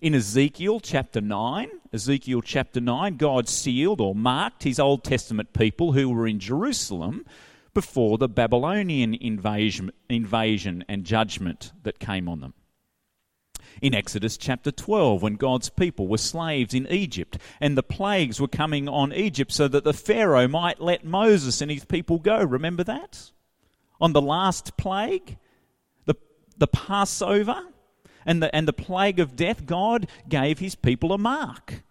In 0.00 0.14
Ezekiel 0.14 0.80
chapter 0.80 1.20
9, 1.20 1.68
Ezekiel 1.92 2.40
chapter 2.40 2.80
9, 2.80 3.18
God 3.18 3.50
sealed 3.50 4.00
or 4.00 4.14
marked 4.14 4.62
his 4.62 4.80
Old 4.80 5.04
Testament 5.04 5.52
people 5.52 5.92
who 5.92 6.08
were 6.08 6.26
in 6.26 6.40
Jerusalem 6.40 7.26
before 7.74 8.16
the 8.16 8.28
Babylonian 8.28 9.14
invasion, 9.14 9.92
invasion 10.08 10.86
and 10.88 11.04
judgment 11.04 11.72
that 11.82 11.98
came 11.98 12.30
on 12.30 12.40
them. 12.40 12.54
In 13.82 13.94
Exodus 13.94 14.38
chapter 14.38 14.72
12, 14.72 15.20
when 15.22 15.34
God's 15.34 15.68
people 15.68 16.08
were 16.08 16.16
slaves 16.16 16.72
in 16.72 16.86
Egypt 16.86 17.36
and 17.60 17.76
the 17.76 17.82
plagues 17.82 18.40
were 18.40 18.48
coming 18.48 18.88
on 18.88 19.12
Egypt 19.12 19.52
so 19.52 19.68
that 19.68 19.84
the 19.84 19.92
Pharaoh 19.92 20.48
might 20.48 20.80
let 20.80 21.04
Moses 21.04 21.60
and 21.60 21.70
his 21.70 21.84
people 21.84 22.18
go. 22.18 22.42
Remember 22.42 22.84
that? 22.84 23.32
On 24.00 24.14
the 24.14 24.22
last 24.22 24.78
plague, 24.78 25.36
the, 26.06 26.14
the 26.56 26.66
Passover 26.66 27.64
and 28.26 28.42
the, 28.42 28.54
and 28.54 28.66
the 28.66 28.72
plague 28.72 29.18
of 29.18 29.36
death, 29.36 29.66
God 29.66 30.06
gave 30.28 30.58
his 30.58 30.74
people 30.74 31.12
a 31.12 31.18
mark. 31.18 31.82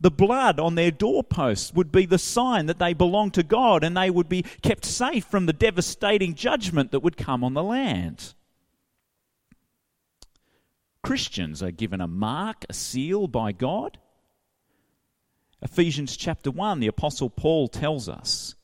The 0.00 0.10
blood 0.10 0.60
on 0.60 0.74
their 0.74 0.90
doorposts 0.90 1.72
would 1.72 1.90
be 1.90 2.06
the 2.06 2.18
sign 2.18 2.66
that 2.66 2.78
they 2.78 2.92
belonged 2.92 3.34
to 3.34 3.42
God 3.42 3.82
and 3.82 3.96
they 3.96 4.10
would 4.10 4.28
be 4.28 4.42
kept 4.62 4.84
safe 4.84 5.24
from 5.24 5.46
the 5.46 5.52
devastating 5.52 6.34
judgment 6.34 6.90
that 6.90 7.00
would 7.00 7.16
come 7.16 7.42
on 7.42 7.54
the 7.54 7.62
land. 7.62 8.34
Christians 11.02 11.62
are 11.62 11.70
given 11.70 12.00
a 12.00 12.08
mark, 12.08 12.64
a 12.68 12.74
seal 12.74 13.28
by 13.28 13.52
God. 13.52 13.98
Ephesians 15.62 16.16
chapter 16.16 16.50
1, 16.50 16.80
the 16.80 16.88
Apostle 16.88 17.30
Paul 17.30 17.68
tells 17.68 18.08
us 18.08 18.55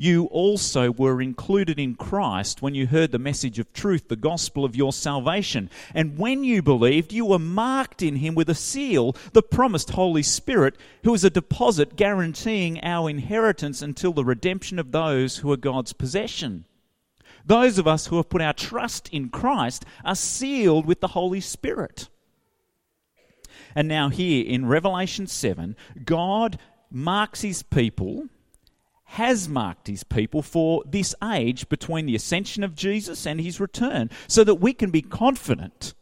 you 0.00 0.24
also 0.28 0.90
were 0.90 1.20
included 1.20 1.78
in 1.78 1.94
Christ 1.94 2.62
when 2.62 2.74
you 2.74 2.86
heard 2.86 3.12
the 3.12 3.18
message 3.18 3.58
of 3.58 3.70
truth, 3.74 4.08
the 4.08 4.16
gospel 4.16 4.64
of 4.64 4.74
your 4.74 4.94
salvation. 4.94 5.68
And 5.92 6.16
when 6.16 6.42
you 6.42 6.62
believed, 6.62 7.12
you 7.12 7.26
were 7.26 7.38
marked 7.38 8.00
in 8.00 8.16
him 8.16 8.34
with 8.34 8.48
a 8.48 8.54
seal, 8.54 9.14
the 9.34 9.42
promised 9.42 9.90
Holy 9.90 10.22
Spirit, 10.22 10.78
who 11.04 11.12
is 11.12 11.22
a 11.22 11.28
deposit 11.28 11.96
guaranteeing 11.96 12.82
our 12.82 13.10
inheritance 13.10 13.82
until 13.82 14.14
the 14.14 14.24
redemption 14.24 14.78
of 14.78 14.90
those 14.90 15.36
who 15.36 15.52
are 15.52 15.58
God's 15.58 15.92
possession. 15.92 16.64
Those 17.44 17.76
of 17.76 17.86
us 17.86 18.06
who 18.06 18.16
have 18.16 18.30
put 18.30 18.40
our 18.40 18.54
trust 18.54 19.10
in 19.12 19.28
Christ 19.28 19.84
are 20.02 20.14
sealed 20.14 20.86
with 20.86 21.00
the 21.00 21.08
Holy 21.08 21.42
Spirit. 21.42 22.08
And 23.74 23.86
now, 23.86 24.08
here 24.08 24.46
in 24.46 24.64
Revelation 24.64 25.26
7, 25.26 25.76
God 26.06 26.58
marks 26.90 27.42
his 27.42 27.62
people 27.62 28.30
has 29.10 29.48
marked 29.48 29.88
his 29.88 30.04
people 30.04 30.40
for 30.40 30.84
this 30.86 31.16
age 31.32 31.68
between 31.68 32.06
the 32.06 32.14
ascension 32.14 32.62
of 32.62 32.76
Jesus 32.76 33.26
and 33.26 33.40
his 33.40 33.58
return, 33.58 34.08
so 34.28 34.44
that 34.44 34.54
we 34.56 34.72
can 34.72 34.90
be 34.90 35.02
confident 35.02 35.94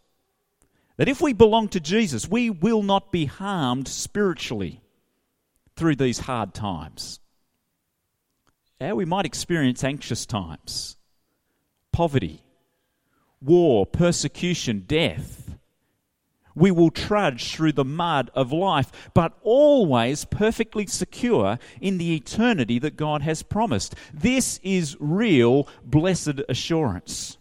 that 0.99 1.09
if 1.09 1.21
we 1.21 1.33
belong 1.33 1.69
to 1.69 1.81
Jesus, 1.81 2.29
we 2.29 2.51
will 2.51 2.83
not 2.83 3.11
be 3.11 3.25
harmed 3.25 3.89
spiritually 3.89 4.83
through 5.75 5.97
these 5.97 6.19
hard 6.19 6.53
times. 6.53 7.19
Yeah, 8.79 8.93
we 8.93 9.07
might 9.07 9.25
experience 9.25 9.83
anxious 9.83 10.27
times, 10.27 10.99
poverty, 11.93 12.43
war, 13.41 13.87
persecution, 13.87 14.85
death 14.87 15.58
we 16.59 16.71
will 16.71 16.91
trudge 16.91 17.55
through 17.55 17.73
the 17.73 17.85
mud 17.85 18.31
of 18.35 18.53
life, 18.53 19.11
but 19.15 19.39
always 19.43 20.25
perfectly 20.25 20.87
secure 20.87 21.59
in 21.81 21.99
the 21.99 22.15
eternity 22.15 22.79
that 22.79 22.97
God 22.97 23.23
has 23.23 23.43
promised. 23.43 23.95
This 24.13 24.59
is 24.63 24.97
real 24.99 25.69
blessed 25.85 26.41
assurance. 26.49 27.39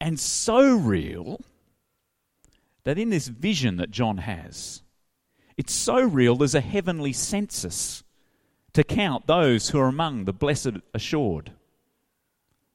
And 0.00 0.20
so 0.20 0.76
real 0.76 1.40
that 2.84 2.98
in 2.98 3.10
this 3.10 3.28
vision 3.28 3.76
that 3.76 3.90
John 3.90 4.18
has, 4.18 4.82
it's 5.56 5.72
so 5.72 6.00
real 6.02 6.36
there's 6.36 6.54
a 6.54 6.60
heavenly 6.60 7.12
census 7.12 8.04
to 8.74 8.84
count 8.84 9.26
those 9.26 9.70
who 9.70 9.80
are 9.80 9.88
among 9.88 10.26
the 10.26 10.32
blessed 10.32 10.78
assured. 10.92 11.52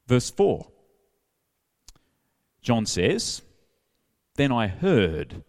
Verse 0.07 0.31
4. 0.31 0.67
John 2.61 2.85
says, 2.85 3.43
then 4.35 4.51
I 4.51 4.67
heard 4.67 5.43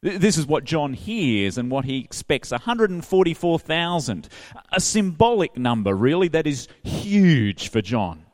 This 0.00 0.38
is 0.38 0.46
what 0.46 0.64
John 0.64 0.94
hears 0.94 1.58
and 1.58 1.70
what 1.70 1.84
he 1.84 1.98
expects 1.98 2.52
144,000. 2.52 4.28
A 4.72 4.80
symbolic 4.80 5.56
number, 5.56 5.92
really, 5.94 6.28
that 6.28 6.46
is 6.46 6.68
huge 6.84 7.68
for 7.68 7.82
John. 7.82 8.24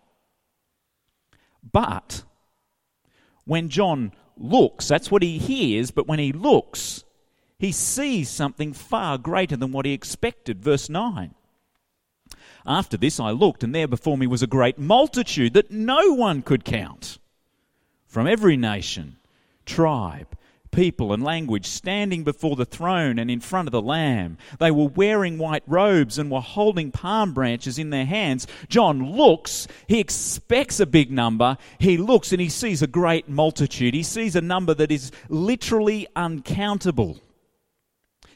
But 1.72 2.22
when 3.46 3.70
John 3.70 4.12
looks, 4.36 4.88
that's 4.88 5.10
what 5.10 5.22
he 5.22 5.38
hears, 5.38 5.90
but 5.90 6.06
when 6.06 6.18
he 6.18 6.32
looks, 6.32 7.04
he 7.58 7.72
sees 7.72 8.28
something 8.28 8.74
far 8.74 9.16
greater 9.16 9.56
than 9.56 9.72
what 9.72 9.86
he 9.86 9.92
expected. 9.94 10.62
Verse 10.62 10.90
9. 10.90 11.34
After 12.66 12.98
this 12.98 13.18
I 13.18 13.30
looked, 13.30 13.64
and 13.64 13.74
there 13.74 13.88
before 13.88 14.18
me 14.18 14.26
was 14.26 14.42
a 14.42 14.46
great 14.46 14.78
multitude 14.78 15.54
that 15.54 15.70
no 15.70 16.12
one 16.12 16.42
could 16.42 16.64
count 16.64 17.18
from 18.06 18.26
every 18.26 18.56
nation, 18.56 19.16
tribe, 19.64 20.36
people 20.74 21.12
and 21.12 21.22
language 21.22 21.66
standing 21.66 22.24
before 22.24 22.56
the 22.56 22.64
throne 22.64 23.18
and 23.18 23.30
in 23.30 23.40
front 23.40 23.68
of 23.68 23.72
the 23.72 23.80
Lamb. 23.80 24.36
They 24.58 24.70
were 24.70 24.88
wearing 24.88 25.38
white 25.38 25.62
robes 25.66 26.18
and 26.18 26.30
were 26.30 26.40
holding 26.40 26.90
palm 26.90 27.32
branches 27.32 27.78
in 27.78 27.90
their 27.90 28.04
hands. 28.04 28.46
John 28.68 29.12
looks, 29.12 29.68
he 29.86 30.00
expects 30.00 30.80
a 30.80 30.86
big 30.86 31.10
number. 31.10 31.56
He 31.78 31.96
looks 31.96 32.32
and 32.32 32.40
he 32.40 32.48
sees 32.48 32.82
a 32.82 32.86
great 32.86 33.28
multitude. 33.28 33.94
He 33.94 34.02
sees 34.02 34.36
a 34.36 34.40
number 34.40 34.74
that 34.74 34.90
is 34.90 35.12
literally 35.28 36.06
uncountable. 36.16 37.20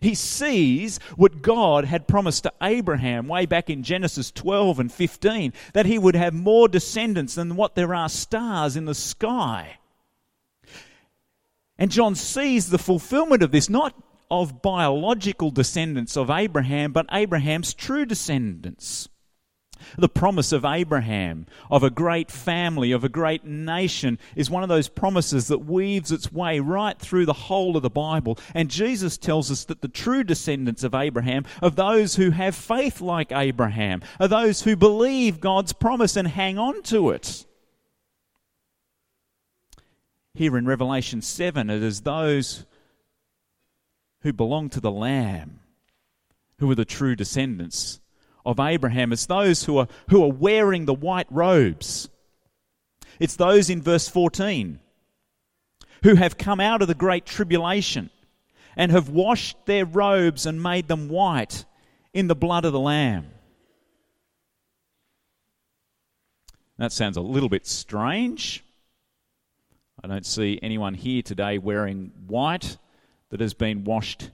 He 0.01 0.15
sees 0.15 0.99
what 1.17 1.43
God 1.43 1.85
had 1.85 2.07
promised 2.07 2.45
to 2.45 2.53
Abraham 2.63 3.27
way 3.27 3.47
back 3.47 3.69
in 3.69 3.83
Genesis 3.83 4.31
12 4.31 4.79
and 4.79 4.93
15 4.93 5.53
that 5.73 5.87
he 5.87 5.99
would 5.99 6.15
have 6.15 6.35
more 6.35 6.69
descendants 6.69 7.35
than 7.35 7.57
what 7.57 7.75
there 7.75 7.95
are 7.95 8.09
stars 8.09 8.77
in 8.77 8.85
the 8.85 8.95
sky. 8.95 9.78
And 11.79 11.91
John 11.91 12.15
sees 12.15 12.71
the 12.71 12.79
fulfillment 12.79 13.43
of 13.43 13.53
this, 13.53 13.69
not 13.69 13.95
of 14.31 14.61
biological 14.61 15.51
descendants 15.51 16.17
of 16.17 16.31
Abraham, 16.31 16.93
but 16.93 17.07
Abraham's 17.13 17.73
true 17.73 18.05
descendants. 18.05 19.09
The 19.97 20.09
promise 20.09 20.51
of 20.51 20.65
Abraham, 20.65 21.47
of 21.71 21.85
a 21.85 21.91
great 21.91 22.33
family, 22.33 22.91
of 22.91 23.05
a 23.05 23.09
great 23.09 23.45
nation, 23.45 24.19
is 24.35 24.51
one 24.51 24.65
of 24.65 24.69
those 24.69 24.89
promises 24.89 25.47
that 25.49 25.67
weaves 25.67 26.11
its 26.11 26.33
way 26.33 26.59
right 26.59 26.99
through 26.99 27.27
the 27.27 27.33
whole 27.33 27.77
of 27.77 27.83
the 27.83 27.89
Bible. 27.89 28.39
And 28.55 28.71
Jesus 28.71 29.17
tells 29.17 29.53
us 29.53 29.65
that 29.67 29.81
the 29.81 29.89
true 29.89 30.25
descendants 30.25 30.83
of 30.83 30.97
Abraham, 30.97 31.45
of 31.63 31.77
those 31.77 32.17
who 32.17 32.31
have 32.31 32.57
faith 32.57 33.01
like 33.01 33.31
Abraham, 33.31 34.03
are 34.19 34.29
those 34.29 34.63
who 34.63 34.75
believe 34.75 35.41
God's 35.41 35.73
promise 35.73 36.17
and 36.17 36.27
hang 36.27 36.59
on 36.59 36.83
to 36.83 37.11
it 37.11 37.47
here 40.39 40.57
in 40.57 40.67
Revelation 40.67 41.21
7, 41.21 41.69
it 41.69 41.83
is 41.83 42.03
those 42.03 42.65
who 44.23 44.33
belong 44.33 44.71
to 44.71 44.81
the 44.81 44.91
Lamb 44.91 45.59
who 46.61 46.71
are 46.71 46.77
the 46.77 46.85
true 46.85 47.17
descendants 47.17 48.01
of 48.47 48.61
Abraham. 48.61 49.13
It's 49.13 49.27
those 49.27 49.65
who 49.65 49.79
are, 49.79 49.89
who 50.11 50.23
are 50.23 50.33
wearing 50.33 50.85
the 50.85 50.95
white 50.95 51.27
robes. 51.31 52.09
It's 53.19 53.35
those 53.35 53.69
in 53.69 53.83
verse 53.83 54.09
14 54.09 54.79
who 56.05 56.15
have 56.15 56.39
come 56.39 56.61
out 56.61 56.83
of 56.83 56.89
the 56.89 56.95
great 56.95 57.27
tribulation 57.27 58.09
and 58.77 58.93
have 58.93 59.09
washed 59.09 59.57
their 59.67 59.85
robes 59.85 60.47
and 60.47 60.63
made 60.63 60.87
them 60.87 61.09
white 61.09 61.65
in 62.15 62.29
the 62.29 62.37
blood 62.37 62.65
of 62.65 62.73
the 62.73 62.79
Lamb. 62.79 63.27
That 66.79 66.93
sounds 66.93 67.17
a 67.17 67.21
little 67.21 67.49
bit 67.49 67.67
strange. 67.67 68.63
I 70.03 70.07
don't 70.07 70.27
see 70.27 70.59
anyone 70.63 70.95
here 70.95 71.23
today 71.23 71.59
wearing 71.59 72.13
white 72.27 72.77
that 73.31 73.41
has 73.41 73.55
been 73.55 73.85
washed 73.85 74.31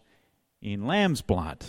in 0.61 0.87
lamb's 0.87 1.23
blood. 1.23 1.65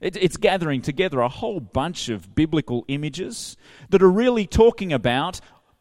It, 0.00 0.16
it's 0.16 0.36
gathering 0.36 0.82
together 0.82 1.20
a 1.20 1.28
whole 1.28 1.60
bunch 1.60 2.08
of 2.08 2.34
biblical 2.34 2.84
images 2.88 3.56
that 3.90 4.02
are 4.02 4.10
really 4.10 4.46
talking 4.46 4.92
about 4.92 5.40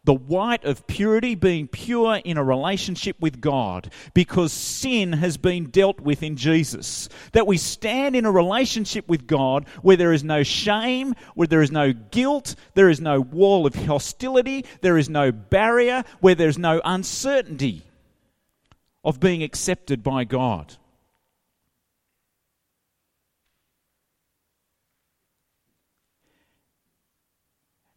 the 0.09 0.13
white 0.15 0.65
of 0.65 0.87
purity 0.87 1.35
being 1.35 1.67
pure 1.67 2.15
in 2.25 2.35
a 2.35 2.43
relationship 2.43 3.15
with 3.19 3.39
God 3.39 3.91
because 4.15 4.51
sin 4.51 5.13
has 5.13 5.37
been 5.37 5.65
dealt 5.65 5.99
with 5.99 6.23
in 6.23 6.35
Jesus. 6.35 7.09
That 7.33 7.45
we 7.45 7.57
stand 7.57 8.15
in 8.15 8.25
a 8.25 8.31
relationship 8.31 9.07
with 9.07 9.27
God 9.27 9.67
where 9.83 9.97
there 9.97 10.11
is 10.11 10.23
no 10.23 10.41
shame, 10.41 11.13
where 11.35 11.45
there 11.45 11.61
is 11.61 11.71
no 11.71 11.93
guilt, 11.93 12.55
there 12.73 12.89
is 12.89 12.99
no 12.99 13.21
wall 13.21 13.67
of 13.67 13.75
hostility, 13.75 14.65
there 14.81 14.97
is 14.97 15.09
no 15.09 15.31
barrier, 15.31 16.03
where 16.21 16.33
there's 16.33 16.57
no 16.57 16.81
uncertainty. 16.83 17.83
of 19.03 19.19
being 19.19 19.43
accepted 19.43 20.01
by 20.01 20.23
God. 20.23 20.75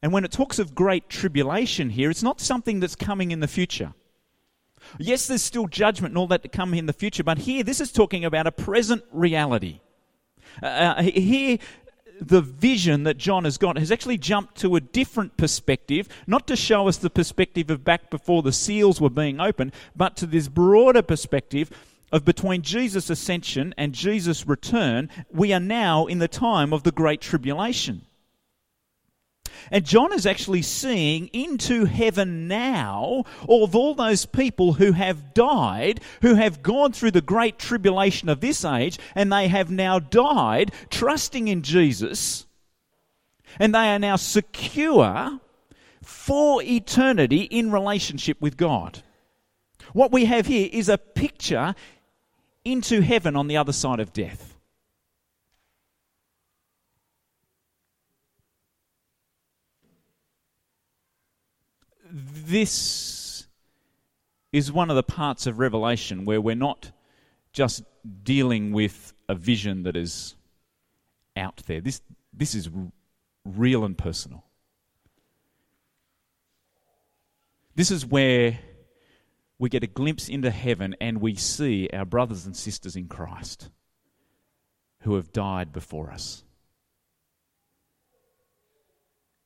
And 0.03 0.13
when 0.13 0.25
it 0.25 0.33
talks 0.33 0.59
of 0.59 0.75
great 0.75 1.09
tribulation 1.09 1.91
here, 1.91 2.11
it's 2.11 2.23
not 2.23 2.41
something 2.41 2.81
that's 2.81 2.97
coming 2.97 3.31
in 3.31 3.41
the 3.41 3.49
future. 3.49 3.95
Yes, 4.99 5.29
there's 5.29 5.43
still 5.43 5.69
judgment 5.69 6.13
and 6.13 6.19
all 6.19 6.27
that 6.29 6.43
to 6.43 6.49
come 6.49 6.75
in 6.75 6.87
the 6.87 6.93
future, 6.93 7.23
but 7.23 7.39
here, 7.39 7.63
this 7.63 7.81
is 7.81 7.93
talking 7.93 8.25
about 8.25 8.49
a 8.49 8.53
present 8.53 9.05
reality. 9.13 9.81
Uh, 10.61 10.67
uh 10.67 11.03
here, 11.03 11.59
the 12.21 12.41
vision 12.41 13.05
that 13.05 13.17
John 13.17 13.45
has 13.45 13.59
got 13.59 13.79
has 13.79 13.91
actually 13.91 14.19
jumped 14.19 14.57
to 14.59 14.77
a 14.77 14.81
different 14.81 15.37
perspective, 15.37 16.09
not 16.27 16.47
to 16.49 16.57
show 16.57 16.89
us 16.89 16.97
the 16.97 17.11
perspective 17.11 17.71
of 17.71 17.85
back 17.85 18.11
before 18.11 18.43
the 18.43 18.53
seals 18.53 19.01
were 19.01 19.11
being 19.11 19.41
opened, 19.41 19.73
but 19.95 20.17
to 20.17 20.27
this 20.27 20.49
broader 20.49 21.03
perspective 21.03 21.71
of 22.11 22.25
between 22.25 22.63
Jesus' 22.63 23.09
ascension 23.09 23.75
and 23.79 23.95
Jesus' 23.95 24.47
return, 24.47 25.09
we 25.31 25.53
are 25.53 25.61
now 25.61 26.07
in 26.07 26.19
the 26.19 26.29
time 26.29 26.73
of 26.73 26.83
the 26.83 26.93
Great 26.93 27.21
Tribulation. 27.21 28.03
And 29.71 29.85
John 29.85 30.13
is 30.13 30.27
actually 30.27 30.63
seeing 30.63 31.29
into 31.29 31.85
heaven 31.85 32.49
now 32.49 33.25
of 33.49 33.75
all 33.75 33.95
those 33.95 34.27
people 34.27 34.75
who 34.75 34.93
have 34.93 35.35
died, 35.35 36.01
who 36.21 36.35
have 36.35 36.63
gone 36.63 36.93
through 36.93 37.13
the 37.13 37.21
great 37.21 37.59
tribulation 37.59 38.29
of 38.29 38.41
this 38.41 38.65
age, 38.65 38.99
and 39.15 39.33
they 39.33 39.49
have 39.49 39.71
now 39.71 39.99
died 39.99 40.73
trusting 40.91 41.49
in 41.49 41.63
Jesus, 41.63 42.47
and 43.59 43.75
they 43.75 43.89
are 43.89 43.99
now 43.99 44.17
secure 44.17 45.41
for 46.03 46.63
eternity 46.63 47.43
in 47.43 47.71
relationship 47.71 48.41
with 48.41 48.57
God. 48.57 49.03
What 49.93 50.13
we 50.13 50.25
have 50.25 50.47
here 50.47 50.69
is 50.73 50.89
a 50.89 50.99
picture 50.99 51.75
into 52.65 53.01
heaven 53.01 53.37
on 53.37 53.49
the 53.49 53.57
other 53.57 53.73
side 53.73 54.01
of 54.01 54.13
death. 54.13 54.52
This 62.53 63.47
is 64.53 64.71
one 64.71 64.91
of 64.91 64.97
the 64.97 65.03
parts 65.03 65.47
of 65.47 65.59
Revelation 65.59 66.27
where 66.27 66.41
we're 66.41 66.55
not 66.55 66.93
just 67.55 67.83
dealing 68.23 68.73
with 68.73 69.15
a 69.27 69.35
vision 69.35 69.85
that 69.85 69.97
is 69.97 70.35
out 71.35 71.63
there. 71.67 71.81
This, 71.81 72.03
this 72.33 72.55
is 72.55 72.69
real 73.47 73.85
and 73.85 73.97
personal. 73.97 74.45
This 77.75 77.91
is 77.91 78.05
where 78.05 78.59
we 79.59 79.71
get 79.71 79.83
a 79.83 79.87
glimpse 79.87 80.29
into 80.29 80.51
heaven 80.51 80.95
and 81.01 81.23
we 81.23 81.35
see 81.35 81.89
our 81.91 82.05
brothers 82.05 82.45
and 82.45 82.55
sisters 82.55 82.97
in 82.97 83.09
Christ 83.09 83.71
who 85.01 85.15
have 85.15 85.33
died 85.33 85.73
before 85.73 86.11
us. 86.11 86.45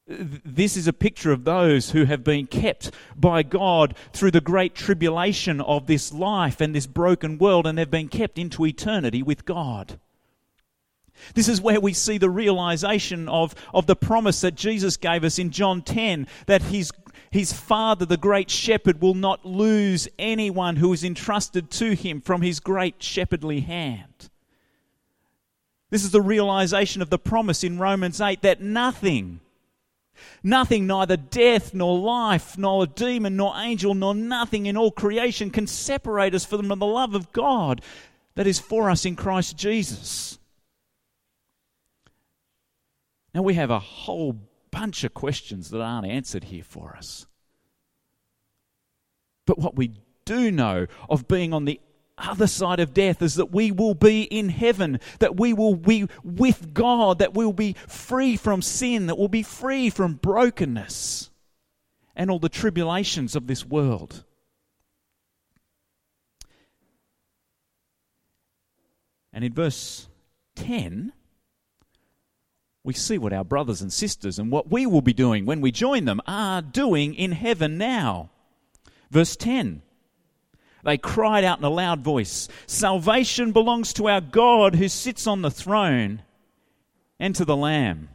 This 0.09 0.77
is 0.77 0.87
a 0.87 0.93
picture 0.93 1.33
of 1.33 1.45
those 1.45 1.91
who 1.91 2.05
have 2.05 2.23
been 2.23 2.47
kept 2.47 2.93
by 3.17 3.43
God 3.43 3.97
through 4.13 4.31
the 4.31 4.41
great 4.41 4.75
tribulation 4.77 5.61
of 5.61 5.87
this 5.87 6.13
life 6.13 6.61
and 6.61 6.75
this 6.75 6.87
broken 6.87 7.39
world, 7.39 7.67
and 7.67 7.77
they've 7.77 7.91
been 7.91 8.09
kept 8.09 8.39
into 8.39 8.65
eternity 8.65 9.23
with 9.23 9.45
God. 9.45 9.99
This 11.35 11.49
is 11.49 11.61
where 11.61 11.81
we 11.81 11.93
see 11.93 12.19
the 12.19 12.31
realization 12.31 13.29
of, 13.29 13.55
of 13.75 13.87
the 13.87 13.97
promise 13.97 14.43
that 14.43 14.55
Jesus 14.55 14.97
gave 14.97 15.25
us 15.25 15.41
in 15.41 15.51
John 15.51 15.83
10 15.83 16.29
that 16.47 16.63
his, 16.63 16.93
his 17.31 17.53
Father, 17.53 18.05
the 18.05 18.17
great 18.17 18.51
shepherd, 18.51 19.01
will 19.01 19.15
not 19.15 19.45
lose 19.45 20.09
anyone 20.19 20.77
who 20.77 20.93
is 20.93 21.03
entrusted 21.03 21.71
to 21.73 21.95
him 21.95 22.21
from 22.21 22.43
his 22.43 22.61
great 22.61 23.03
shepherdly 23.03 23.61
hand. 23.61 24.31
This 25.91 26.05
is 26.05 26.11
the 26.11 26.23
realization 26.23 27.03
of 27.03 27.11
the 27.11 27.19
promise 27.19 27.65
in 27.65 27.79
Romans 27.79 28.21
8 28.21 28.43
that 28.43 28.61
nothing 28.61 29.41
Nothing, 30.43 30.87
neither 30.87 31.17
death, 31.17 31.75
nor 31.75 31.99
life, 31.99 32.57
nor 32.59 32.85
a 32.85 32.87
demon, 32.87 33.37
nor 33.37 33.55
angel, 33.57 33.95
nor 33.95 34.15
nothing 34.15 34.67
in 34.67 34.77
all 34.77 34.91
creation 34.91 35.51
can 35.51 35.67
separate 35.67 36.35
us 36.35 36.45
from 36.45 36.69
the 36.69 36.77
love 36.77 37.15
of 37.15 37.33
God 37.33 37.83
that 38.35 38.47
is 38.47 38.59
for 38.59 38.91
us 38.91 39.05
in 39.05 39.17
Christ 39.17 39.57
Jesus. 39.57 40.39
Now, 43.35 43.43
we 43.43 43.55
have 43.55 43.71
a 43.71 43.79
whole 43.79 44.37
bunch 44.71 45.05
of 45.05 45.15
questions 45.15 45.71
that 45.71 45.81
aren't 45.81 46.07
answered 46.07 46.45
here 46.45 46.65
for 46.65 46.95
us. 46.97 47.27
But 49.47 49.59
what 49.59 49.77
we 49.77 49.93
do 50.25 50.51
know 50.51 50.87
of 51.09 51.29
being 51.29 51.53
on 51.53 51.65
the 51.65 51.81
other 52.19 52.47
side 52.47 52.81
of 52.81 52.95
death 52.95 53.21
is 53.21 53.35
that 53.35 53.53
we 53.53 53.71
will 53.71 53.95
be 53.95 54.23
in 54.23 54.49
heaven, 54.49 55.01
that 55.19 55.37
we 55.37 55.53
will 55.53 55.77
be 55.77 56.09
with 56.25 56.73
God, 56.73 57.19
that 57.19 57.35
we'll 57.35 57.53
be 57.53 57.75
free 57.87 58.37
from 58.37 58.63
sin, 58.63 59.07
that 59.07 59.19
we'll 59.19 59.29
be 59.29 59.43
free 59.43 59.91
from 59.91 60.15
brokenness 60.15 61.31
and 62.15 62.31
all 62.31 62.39
the 62.39 62.49
tribulations 62.49 63.37
of 63.37 63.47
this 63.47 63.65
world. 63.65 64.25
And 69.33 69.45
in 69.45 69.53
verse 69.53 70.09
10, 70.55 71.13
we 72.83 72.95
see 72.95 73.19
what 73.19 73.35
our 73.35 73.45
brothers 73.45 73.83
and 73.83 73.93
sisters 73.93 74.39
and 74.39 74.51
what 74.51 74.71
we 74.71 74.87
will 74.87 75.03
be 75.03 75.13
doing 75.13 75.45
when 75.45 75.61
we 75.61 75.71
join 75.71 76.07
them 76.07 76.23
are 76.27 76.63
doing 76.63 77.15
in 77.15 77.33
heaven 77.33 77.77
now. 77.77 78.31
Verse 79.11 79.37
10 79.37 79.83
they 80.87 80.97
cried 80.97 81.43
out 81.43 81.59
in 81.59 81.65
a 81.65 81.69
loud 81.69 82.01
voice 82.01 82.49
Salvation 82.67 83.51
belongs 83.51 83.93
to 83.95 84.09
our 84.09 84.21
God 84.21 84.77
who 84.77 84.89
sits 84.89 85.27
on 85.27 85.43
the 85.43 85.51
throne 85.51 86.23
and 87.19 87.35
to 87.35 87.45
the 87.45 87.57
Lamb. 87.57 88.09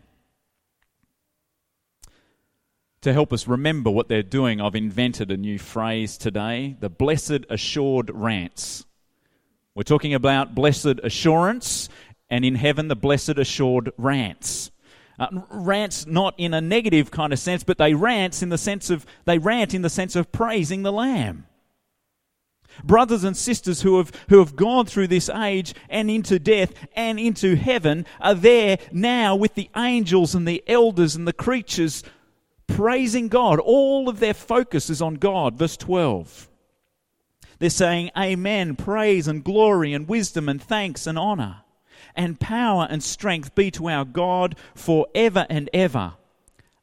To 3.02 3.12
help 3.12 3.34
us 3.34 3.46
remember 3.48 3.90
what 3.90 4.08
they're 4.08 4.24
doing, 4.24 4.62
I've 4.62 4.76
invented 4.76 5.32
a 5.32 5.38
new 5.38 5.60
phrase 5.60 6.18
today 6.18 6.78
the 6.80 6.90
blessed 6.90 7.46
assured 7.50 8.10
rants. 8.14 8.86
We're 9.76 9.84
talking 9.84 10.14
about 10.14 10.56
blessed 10.56 11.00
assurance, 11.04 11.90
and 12.30 12.46
in 12.46 12.56
heaven, 12.56 12.88
the 12.88 12.96
blessed 12.96 13.38
assured 13.38 13.92
rants. 13.98 14.72
Uh, 15.20 15.28
rants 15.50 16.06
not 16.06 16.36
in 16.38 16.54
a 16.54 16.62
negative 16.62 17.12
kind 17.12 17.34
of 17.34 17.40
sense, 17.40 17.64
but 17.66 17.78
they 17.78 17.94
rants 17.94 18.42
in 18.42 18.48
the 18.48 18.58
sense 18.58 18.90
of 18.90 19.06
they 19.26 19.40
rant 19.40 19.74
in 19.74 19.82
the 19.82 19.90
sense 19.90 20.16
of 20.16 20.32
praising 20.32 20.84
the 20.84 20.94
Lamb 20.94 21.48
brothers 22.84 23.24
and 23.24 23.36
sisters 23.36 23.82
who 23.82 23.98
have, 23.98 24.12
who 24.30 24.40
have 24.40 24.56
gone 24.56 24.86
through 24.86 25.08
this 25.08 25.30
age 25.30 25.74
and 25.90 26.10
into 26.10 26.40
death 26.40 26.74
and 26.96 27.20
into 27.20 27.56
heaven 27.56 28.06
are 28.20 28.36
there 28.36 28.78
now 28.92 29.36
with 29.36 29.56
the 29.56 29.70
angels 29.76 30.36
and 30.36 30.48
the 30.48 30.64
elders 30.68 31.16
and 31.16 31.28
the 31.28 31.34
creatures 31.34 32.04
praising 32.68 33.28
God. 33.28 33.60
All 33.60 34.10
of 34.10 34.20
their 34.20 34.34
focus 34.34 34.90
is 34.90 35.02
on 35.02 35.16
God. 35.16 35.56
Verse 35.56 35.78
12. 35.78 36.50
They're 37.60 37.70
saying, 37.70 38.12
Amen, 38.18 38.76
praise 38.76 39.28
and 39.28 39.44
glory 39.44 39.94
and 39.94 40.08
wisdom 40.08 40.50
and 40.50 40.62
thanks 40.62 41.06
and 41.06 41.18
honor 41.18 41.58
and 42.16 42.40
power 42.40 42.88
and 42.90 43.04
strength 43.04 43.56
be 43.56 43.72
to 43.72 43.90
our 43.90 44.06
God 44.06 44.56
forever 44.76 45.46
and 45.50 45.70
ever. 45.74 46.14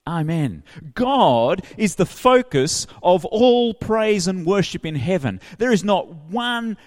Amen. 0.08 0.62
God 0.94 1.62
is 1.76 1.96
the 1.96 2.06
focus 2.06 2.86
of 3.02 3.26
all 3.26 3.74
praise 3.74 4.26
and 4.26 4.46
worship 4.46 4.86
in 4.86 4.94
heaven. 4.94 5.38
There 5.58 5.70
is 5.70 5.84
not 5.84 6.08
one 6.30 6.78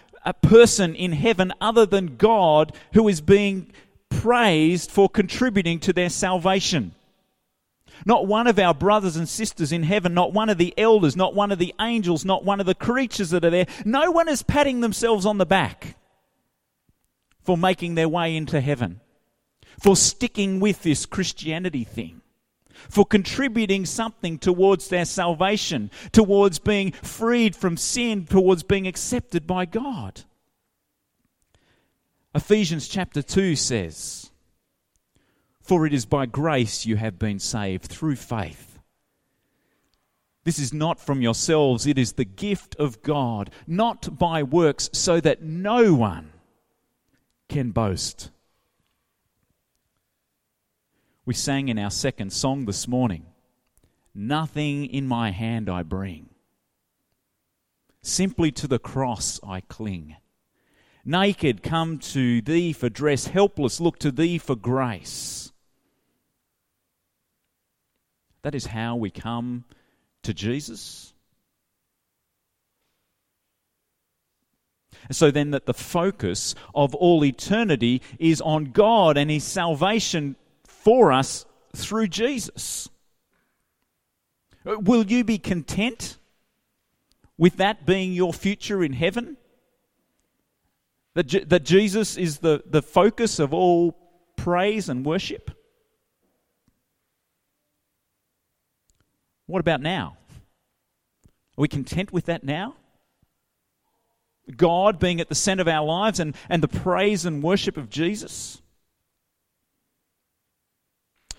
person 0.42 0.96
in 0.96 1.12
heaven 1.12 1.54
other 1.62 1.86
than 1.86 2.18
God 2.18 2.76
who 2.94 3.08
is 3.08 3.22
being 3.22 3.72
praised 4.10 4.90
for 4.90 5.08
contributing 5.08 5.80
to 5.82 5.94
their 5.94 6.10
salvation. 6.10 6.96
Not 8.08 8.26
one 8.26 8.48
of 8.48 8.58
our 8.58 8.74
brothers 8.74 9.16
and 9.16 9.30
sisters 9.30 9.72
in 9.72 9.84
heaven, 9.84 10.16
not 10.16 10.34
one 10.34 10.50
of 10.50 10.58
the 10.58 10.74
elders, 10.76 11.16
not 11.16 11.36
one 11.36 11.52
of 11.52 11.60
the 11.60 11.76
angels, 11.80 12.26
not 12.26 12.44
one 12.44 12.60
of 12.60 12.66
the 12.66 12.74
creatures 12.74 13.30
that 13.30 13.46
are 13.46 13.52
there. 13.52 13.68
No 13.86 14.10
one 14.10 14.30
is 14.30 14.42
patting 14.42 14.82
themselves 14.82 15.28
on 15.28 15.38
the 15.38 15.46
back 15.46 15.96
for 17.44 17.56
making 17.56 17.94
their 17.94 18.10
way 18.10 18.36
into 18.36 18.62
heaven, 18.62 19.00
for 19.80 19.96
sticking 19.96 20.60
with 20.60 20.82
this 20.82 21.06
Christianity 21.06 21.84
thing 21.84 22.21
for 22.90 23.06
contributing 23.06 23.86
something 23.86 24.38
towards 24.38 24.88
their 24.88 25.06
salvation, 25.06 25.92
towards 26.12 26.60
being 26.60 26.92
freed 26.92 27.56
from 27.56 27.78
sin, 27.78 28.26
towards 28.26 28.64
being 28.64 28.88
accepted 28.88 29.48
by 29.48 29.66
God. 29.66 30.24
Ephesians 32.34 32.88
chapter 32.88 33.22
2 33.22 33.56
says, 33.56 34.32
For 35.62 35.86
it 35.86 35.94
is 35.94 36.06
by 36.06 36.26
grace 36.26 36.86
you 36.86 36.96
have 36.96 37.20
been 37.20 37.40
saved 37.40 37.86
through 37.86 38.16
faith. 38.16 38.80
This 40.44 40.58
is 40.58 40.74
not 40.74 41.00
from 41.00 41.22
yourselves, 41.22 41.86
it 41.86 42.00
is 42.00 42.14
the 42.14 42.26
gift 42.26 42.76
of 42.78 43.04
God, 43.04 43.52
not 43.68 44.18
by 44.18 44.42
works, 44.42 44.90
so 44.94 45.20
that 45.20 45.44
no 45.44 45.94
one 45.94 46.32
can 47.48 47.72
boast 47.72 48.32
we 51.32 51.36
sang 51.36 51.70
in 51.70 51.80
our 51.80 51.90
second 51.90 52.34
song 52.34 52.66
this 52.66 52.90
morning 52.90 53.26
Nothing 54.14 54.86
in 54.86 55.08
my 55.08 55.32
hand 55.32 55.70
I 55.70 55.82
bring. 55.82 56.28
Simply 58.02 58.52
to 58.52 58.68
the 58.68 58.80
cross 58.80 59.40
I 59.42 59.62
cling. 59.62 60.18
Naked, 61.06 61.64
come 61.64 62.00
to 62.00 62.42
thee 62.42 62.74
for 62.74 62.90
dress. 62.90 63.28
Helpless, 63.28 63.80
look 63.80 63.98
to 64.00 64.12
thee 64.12 64.40
for 64.40 64.58
grace. 64.58 65.54
That 68.42 68.54
is 68.54 68.66
how 68.66 68.98
we 68.98 69.10
come 69.10 69.64
to 70.24 70.34
Jesus. 70.34 71.14
So 75.12 75.32
then, 75.32 75.52
that 75.52 75.66
the 75.66 75.74
focus 75.74 76.56
of 76.76 76.94
all 76.94 77.24
eternity 77.24 78.02
is 78.20 78.42
on 78.42 78.66
God 78.66 79.16
and 79.16 79.32
His 79.32 79.46
salvation 79.46 80.36
for 80.84 81.12
us 81.12 81.46
through 81.76 82.08
Jesus. 82.08 82.90
Uh, 84.66 84.80
will 84.80 85.06
you 85.06 85.24
be 85.24 85.38
content 85.38 86.18
with 87.38 87.58
that 87.58 87.86
being 87.86 88.14
your 88.14 88.34
future 88.34 88.84
in 88.84 88.94
heaven? 88.94 89.38
That, 91.14 91.50
that 91.50 91.66
Jesus 91.66 92.18
is 92.18 92.40
the, 92.40 92.64
the 92.66 92.82
focus 92.82 93.40
of 93.40 93.54
all 93.54 93.98
praise 94.38 94.90
and 94.90 95.06
worship? 95.06 95.52
What 99.48 99.60
about 99.60 99.82
now? 99.82 100.18
Are 101.58 101.62
we 101.62 101.68
content 101.68 102.14
with 102.14 102.26
that 102.26 102.44
now? 102.44 102.76
God 104.56 105.00
being 105.00 105.20
at 105.20 105.30
the 105.30 105.36
center 105.36 105.62
of 105.62 105.68
our 105.68 105.86
lives 105.86 106.20
and, 106.20 106.36
and 106.50 106.64
the 106.64 106.68
praise 106.68 107.26
and 107.26 107.44
worship 107.44 107.78
of 107.78 107.90
Jesus? 107.90 108.62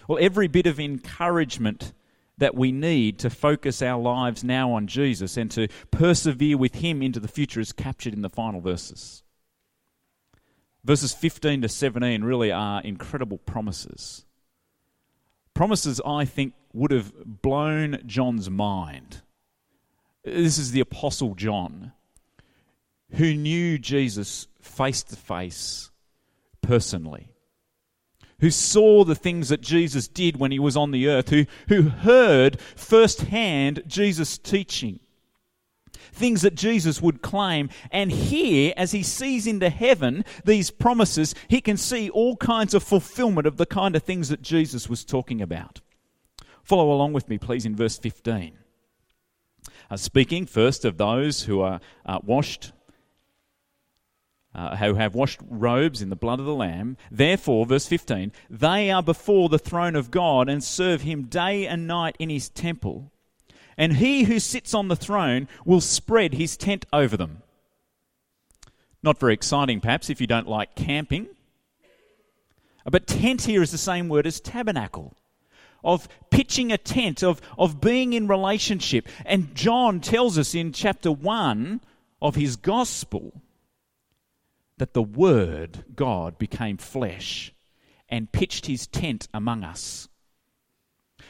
Well, 0.08 0.18
every 0.20 0.48
bit 0.48 0.66
of 0.66 0.80
encouragement 0.80 1.92
that 2.38 2.54
we 2.54 2.72
need 2.72 3.18
to 3.20 3.30
focus 3.30 3.82
our 3.82 4.00
lives 4.00 4.42
now 4.42 4.72
on 4.72 4.86
Jesus 4.86 5.36
and 5.36 5.50
to 5.52 5.68
persevere 5.90 6.56
with 6.56 6.76
Him 6.76 7.02
into 7.02 7.20
the 7.20 7.28
future 7.28 7.60
is 7.60 7.72
captured 7.72 8.14
in 8.14 8.22
the 8.22 8.30
final 8.30 8.60
verses. 8.60 9.22
Verses 10.84 11.12
15 11.14 11.62
to 11.62 11.68
17 11.68 12.24
really 12.24 12.50
are 12.50 12.80
incredible 12.82 13.38
promises. 13.38 14.24
Promises 15.54 16.00
I 16.04 16.24
think 16.24 16.54
would 16.72 16.90
have 16.90 17.12
blown 17.24 18.02
John's 18.06 18.50
mind. 18.50 19.22
This 20.24 20.58
is 20.58 20.72
the 20.72 20.80
Apostle 20.80 21.34
John, 21.34 21.92
who 23.12 23.34
knew 23.34 23.78
Jesus 23.78 24.48
face 24.60 25.02
to 25.04 25.16
face 25.16 25.90
personally 26.62 27.31
who 28.42 28.50
saw 28.50 29.04
the 29.04 29.14
things 29.14 29.48
that 29.48 29.60
Jesus 29.62 30.08
did 30.08 30.36
when 30.36 30.50
he 30.50 30.58
was 30.58 30.76
on 30.76 30.90
the 30.90 31.08
earth, 31.08 31.30
who, 31.30 31.46
who 31.68 31.82
heard 31.82 32.60
firsthand 32.76 33.84
Jesus' 33.86 34.36
teaching. 34.36 34.98
Things 36.12 36.42
that 36.42 36.56
Jesus 36.56 37.00
would 37.00 37.22
claim. 37.22 37.70
And 37.92 38.10
here, 38.10 38.74
as 38.76 38.90
he 38.90 39.04
sees 39.04 39.46
into 39.46 39.70
heaven 39.70 40.24
these 40.44 40.72
promises, 40.72 41.36
he 41.46 41.60
can 41.60 41.76
see 41.76 42.10
all 42.10 42.36
kinds 42.36 42.74
of 42.74 42.82
fulfillment 42.82 43.46
of 43.46 43.56
the 43.56 43.64
kind 43.64 43.94
of 43.94 44.02
things 44.02 44.28
that 44.28 44.42
Jesus 44.42 44.88
was 44.88 45.04
talking 45.04 45.40
about. 45.40 45.80
Follow 46.64 46.92
along 46.92 47.12
with 47.12 47.28
me, 47.28 47.38
please, 47.38 47.64
in 47.64 47.76
verse 47.76 47.96
15. 47.96 48.58
Uh, 49.88 49.96
speaking 49.96 50.46
first 50.46 50.84
of 50.84 50.98
those 50.98 51.44
who 51.44 51.60
are 51.60 51.80
uh, 52.04 52.18
washed 52.24 52.72
uh, 54.54 54.76
who 54.76 54.94
have 54.94 55.14
washed 55.14 55.40
robes 55.48 56.02
in 56.02 56.10
the 56.10 56.16
blood 56.16 56.38
of 56.38 56.46
the 56.46 56.54
Lamb. 56.54 56.96
Therefore, 57.10 57.66
verse 57.66 57.86
15, 57.86 58.32
they 58.50 58.90
are 58.90 59.02
before 59.02 59.48
the 59.48 59.58
throne 59.58 59.96
of 59.96 60.10
God 60.10 60.48
and 60.48 60.62
serve 60.62 61.02
him 61.02 61.24
day 61.24 61.66
and 61.66 61.86
night 61.86 62.16
in 62.18 62.30
his 62.30 62.48
temple. 62.48 63.10
And 63.76 63.94
he 63.94 64.24
who 64.24 64.38
sits 64.38 64.74
on 64.74 64.88
the 64.88 64.96
throne 64.96 65.48
will 65.64 65.80
spread 65.80 66.34
his 66.34 66.56
tent 66.56 66.84
over 66.92 67.16
them. 67.16 67.42
Not 69.02 69.18
very 69.18 69.34
exciting, 69.34 69.80
perhaps, 69.80 70.10
if 70.10 70.20
you 70.20 70.26
don't 70.26 70.46
like 70.46 70.74
camping. 70.74 71.28
But 72.84 73.06
tent 73.06 73.42
here 73.42 73.62
is 73.62 73.70
the 73.70 73.78
same 73.78 74.08
word 74.08 74.26
as 74.26 74.40
tabernacle 74.40 75.14
of 75.84 76.08
pitching 76.30 76.70
a 76.70 76.78
tent, 76.78 77.22
of, 77.22 77.40
of 77.58 77.80
being 77.80 78.12
in 78.12 78.28
relationship. 78.28 79.08
And 79.24 79.54
John 79.54 80.00
tells 80.00 80.38
us 80.38 80.54
in 80.54 80.72
chapter 80.72 81.10
1 81.10 81.80
of 82.20 82.36
his 82.36 82.56
gospel 82.56 83.41
that 84.78 84.94
the 84.94 85.02
Word, 85.02 85.84
God, 85.94 86.38
became 86.38 86.76
flesh 86.76 87.52
and 88.08 88.32
pitched 88.32 88.66
his 88.66 88.86
tent 88.86 89.28
among 89.32 89.64
us. 89.64 90.08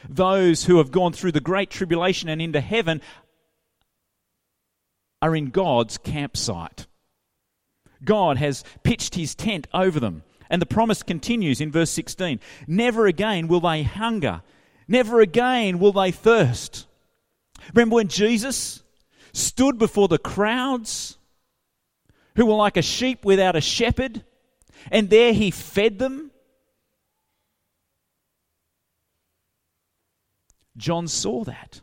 Those 0.08 0.64
who 0.64 0.78
have 0.78 0.90
gone 0.90 1.12
through 1.12 1.32
the 1.32 1.40
great 1.40 1.70
tribulation 1.70 2.28
and 2.28 2.42
into 2.42 2.60
heaven 2.60 3.00
are 5.20 5.36
in 5.36 5.50
God's 5.50 5.98
campsite. 5.98 6.86
God 8.04 8.36
has 8.38 8.64
pitched 8.82 9.14
his 9.14 9.34
tent 9.34 9.68
over 9.72 10.00
them. 10.00 10.24
And 10.50 10.60
the 10.60 10.66
promise 10.66 11.02
continues 11.02 11.60
in 11.60 11.72
verse 11.72 11.90
16 11.90 12.40
Never 12.66 13.06
again 13.06 13.48
will 13.48 13.60
they 13.60 13.84
hunger, 13.84 14.42
never 14.86 15.20
again 15.20 15.78
will 15.78 15.92
they 15.92 16.10
thirst. 16.10 16.86
Remember 17.74 17.94
when 17.94 18.08
Jesus 18.08 18.82
stood 19.32 19.78
before 19.78 20.08
the 20.08 20.18
crowds 20.18 21.16
who 22.36 22.46
were 22.46 22.54
like 22.54 22.76
a 22.76 22.82
sheep 22.82 23.24
without 23.24 23.56
a 23.56 23.60
shepherd, 23.60 24.24
and 24.90 25.10
there 25.10 25.32
he 25.32 25.50
fed 25.50 25.98
them. 25.98 26.30
John 30.76 31.08
saw 31.08 31.44
that. 31.44 31.80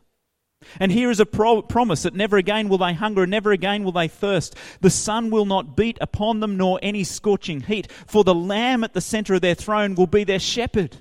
And 0.78 0.92
here 0.92 1.10
is 1.10 1.20
a 1.20 1.26
pro- 1.26 1.62
promise 1.62 2.02
that 2.02 2.14
never 2.14 2.36
again 2.36 2.68
will 2.68 2.78
they 2.78 2.92
hunger 2.92 3.22
and 3.22 3.30
never 3.30 3.50
again 3.50 3.82
will 3.82 3.92
they 3.92 4.08
thirst. 4.08 4.54
The 4.80 4.90
sun 4.90 5.30
will 5.30 5.46
not 5.46 5.76
beat 5.76 5.96
upon 6.00 6.40
them 6.40 6.56
nor 6.56 6.78
any 6.82 7.04
scorching 7.04 7.62
heat, 7.62 7.90
for 8.06 8.24
the 8.24 8.34
Lamb 8.34 8.84
at 8.84 8.92
the 8.92 9.00
center 9.00 9.34
of 9.34 9.40
their 9.40 9.54
throne 9.54 9.94
will 9.94 10.06
be 10.06 10.24
their 10.24 10.38
shepherd. 10.38 10.98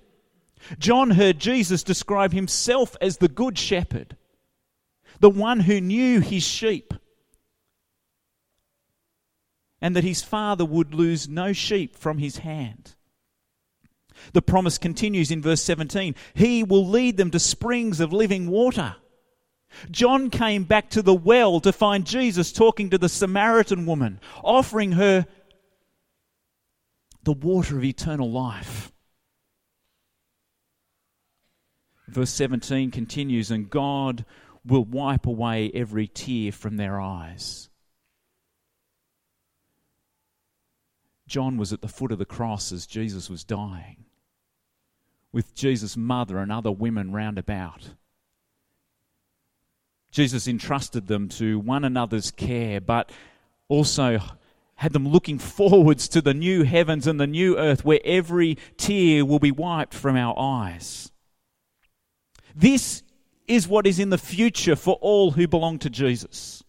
John 0.77 1.11
heard 1.11 1.39
Jesus 1.39 1.83
describe 1.83 2.31
himself 2.31 2.95
as 3.01 3.17
the 3.17 3.27
good 3.27 3.57
shepherd, 3.57 4.15
the 5.19 5.29
one 5.29 5.61
who 5.61 5.81
knew 5.81 6.19
his 6.19 6.43
sheep 6.43 6.93
and 9.81 9.95
that 9.95 10.03
his 10.03 10.21
father 10.21 10.65
would 10.65 10.93
lose 10.93 11.29
no 11.29 11.53
sheep 11.53 11.95
from 11.95 12.17
his 12.17 12.39
hand. 12.39 12.95
The 14.33 14.41
promise 14.41 14.77
continues 14.77 15.31
in 15.31 15.41
verse 15.41 15.61
17 15.63 16.15
He 16.33 16.63
will 16.63 16.87
lead 16.87 17.17
them 17.17 17.31
to 17.31 17.39
springs 17.39 17.99
of 17.99 18.13
living 18.13 18.49
water. 18.49 18.95
John 19.91 20.29
came 20.29 20.63
back 20.63 20.89
to 20.91 21.01
the 21.01 21.13
well 21.13 21.59
to 21.61 21.71
find 21.71 22.05
Jesus 22.05 22.51
talking 22.51 22.89
to 22.89 22.97
the 22.97 23.09
Samaritan 23.09 23.85
woman, 23.85 24.19
offering 24.43 24.93
her 24.93 25.27
the 27.23 27.33
water 27.33 27.77
of 27.77 27.83
eternal 27.83 28.31
life. 28.31 28.91
Verse 32.07 32.31
17 32.31 32.89
continues, 32.89 33.51
and 33.51 33.69
God 33.69 34.25
will 34.65 34.83
wipe 34.83 35.27
away 35.27 35.71
every 35.73 36.07
tear 36.07 36.51
from 36.51 36.77
their 36.77 36.99
eyes. 36.99 37.68
John 41.29 41.57
was 41.57 41.71
at 41.71 41.81
the 41.81 41.87
foot 41.87 42.11
of 42.11 42.17
the 42.17 42.25
cross 42.25 42.71
as 42.71 42.87
Jesus 42.87 43.29
was 43.29 43.43
dying, 43.43 44.03
with 45.31 45.55
Jesus' 45.55 45.95
mother 45.95 46.39
and 46.39 46.51
other 46.51 46.71
women 46.71 47.13
round 47.13 47.37
about. 47.37 47.91
Jesus 50.11 50.47
entrusted 50.47 51.07
them 51.07 51.29
to 51.29 51.59
one 51.59 51.85
another's 51.85 52.31
care, 52.31 52.81
but 52.81 53.11
also 53.67 54.19
had 54.75 54.91
them 54.91 55.07
looking 55.07 55.37
forwards 55.39 56.07
to 56.09 56.21
the 56.21 56.33
new 56.33 56.63
heavens 56.63 57.05
and 57.05 57.19
the 57.19 57.27
new 57.27 57.57
earth 57.57 57.85
where 57.85 58.01
every 58.03 58.57
tear 58.77 59.23
will 59.23 59.39
be 59.39 59.51
wiped 59.51 59.93
from 59.93 60.15
our 60.15 60.37
eyes. 60.37 61.11
This 62.55 63.03
is 63.47 63.67
what 63.67 63.85
is 63.85 63.99
in 63.99 64.09
the 64.09 64.17
future 64.17 64.75
for 64.75 64.95
all 64.95 65.31
who 65.31 65.47
belong 65.47 65.77
to 65.79 65.89
Jesus. 65.89 66.63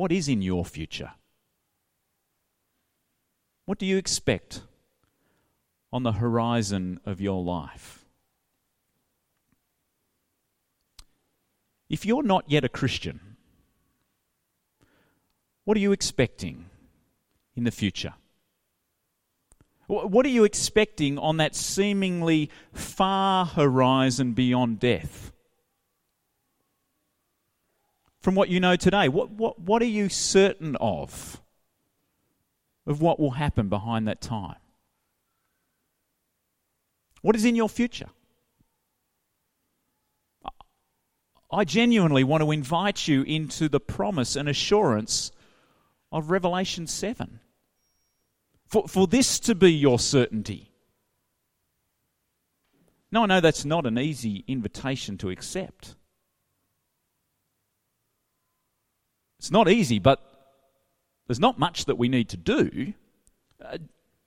What 0.00 0.12
is 0.12 0.30
in 0.30 0.40
your 0.40 0.64
future? 0.64 1.10
What 3.66 3.78
do 3.78 3.84
you 3.84 3.98
expect 3.98 4.62
on 5.92 6.04
the 6.04 6.12
horizon 6.12 7.00
of 7.04 7.20
your 7.20 7.44
life? 7.44 8.06
If 11.90 12.06
you're 12.06 12.22
not 12.22 12.46
yet 12.48 12.64
a 12.64 12.68
Christian, 12.70 13.36
what 15.66 15.76
are 15.76 15.80
you 15.80 15.92
expecting 15.92 16.70
in 17.54 17.64
the 17.64 17.70
future? 17.70 18.14
What 19.86 20.24
are 20.24 20.30
you 20.30 20.44
expecting 20.44 21.18
on 21.18 21.36
that 21.36 21.54
seemingly 21.54 22.48
far 22.72 23.44
horizon 23.44 24.32
beyond 24.32 24.80
death? 24.80 25.30
From 28.20 28.34
what 28.34 28.48
you 28.48 28.60
know 28.60 28.76
today? 28.76 29.08
What, 29.08 29.30
what, 29.30 29.58
what 29.58 29.82
are 29.82 29.86
you 29.86 30.08
certain 30.08 30.76
of? 30.76 31.40
Of 32.86 33.00
what 33.00 33.18
will 33.20 33.32
happen 33.32 33.68
behind 33.68 34.08
that 34.08 34.20
time? 34.20 34.56
What 37.22 37.36
is 37.36 37.44
in 37.44 37.56
your 37.56 37.68
future? 37.68 38.08
I 41.52 41.64
genuinely 41.64 42.24
want 42.24 42.42
to 42.42 42.52
invite 42.52 43.08
you 43.08 43.22
into 43.22 43.68
the 43.68 43.80
promise 43.80 44.36
and 44.36 44.48
assurance 44.48 45.32
of 46.12 46.30
Revelation 46.30 46.86
7. 46.86 47.40
For, 48.66 48.86
for 48.86 49.06
this 49.06 49.40
to 49.40 49.54
be 49.54 49.72
your 49.72 49.98
certainty. 49.98 50.70
Now, 53.10 53.24
I 53.24 53.26
know 53.26 53.40
that's 53.40 53.64
not 53.64 53.86
an 53.86 53.98
easy 53.98 54.44
invitation 54.46 55.18
to 55.18 55.30
accept. 55.30 55.96
It's 59.40 59.50
not 59.50 59.70
easy, 59.70 59.98
but 59.98 60.20
there's 61.26 61.40
not 61.40 61.58
much 61.58 61.86
that 61.86 61.96
we 61.96 62.10
need 62.10 62.28
to 62.28 62.36
do. 62.36 62.92
Uh, 63.64 63.78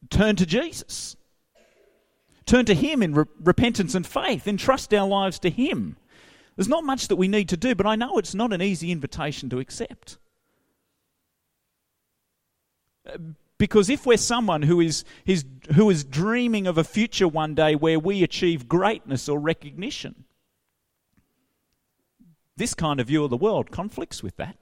turn 0.09 0.35
to 0.37 0.45
Jesus. 0.47 1.15
Turn 2.47 2.65
to 2.65 2.73
Him 2.73 3.03
in 3.03 3.13
re- 3.13 3.25
repentance 3.39 3.93
and 3.93 4.07
faith. 4.07 4.47
Entrust 4.47 4.91
our 4.91 5.07
lives 5.07 5.37
to 5.39 5.51
Him. 5.51 5.97
There's 6.55 6.67
not 6.67 6.83
much 6.83 7.09
that 7.09 7.17
we 7.17 7.27
need 7.27 7.47
to 7.49 7.57
do, 7.57 7.75
but 7.75 7.85
I 7.85 7.95
know 7.95 8.17
it's 8.17 8.33
not 8.33 8.53
an 8.53 8.63
easy 8.63 8.91
invitation 8.91 9.51
to 9.51 9.59
accept. 9.59 10.17
Because 13.59 13.91
if 13.91 14.07
we're 14.07 14.17
someone 14.17 14.63
who 14.63 14.81
is, 14.81 15.05
who 15.75 15.91
is 15.91 16.03
dreaming 16.03 16.65
of 16.65 16.79
a 16.79 16.83
future 16.83 17.27
one 17.27 17.53
day 17.53 17.75
where 17.75 17.99
we 17.99 18.23
achieve 18.23 18.67
greatness 18.67 19.29
or 19.29 19.39
recognition, 19.39 20.23
this 22.57 22.73
kind 22.73 22.99
of 22.99 23.05
view 23.05 23.23
of 23.23 23.29
the 23.29 23.37
world 23.37 23.69
conflicts 23.69 24.23
with 24.23 24.37
that. 24.37 24.57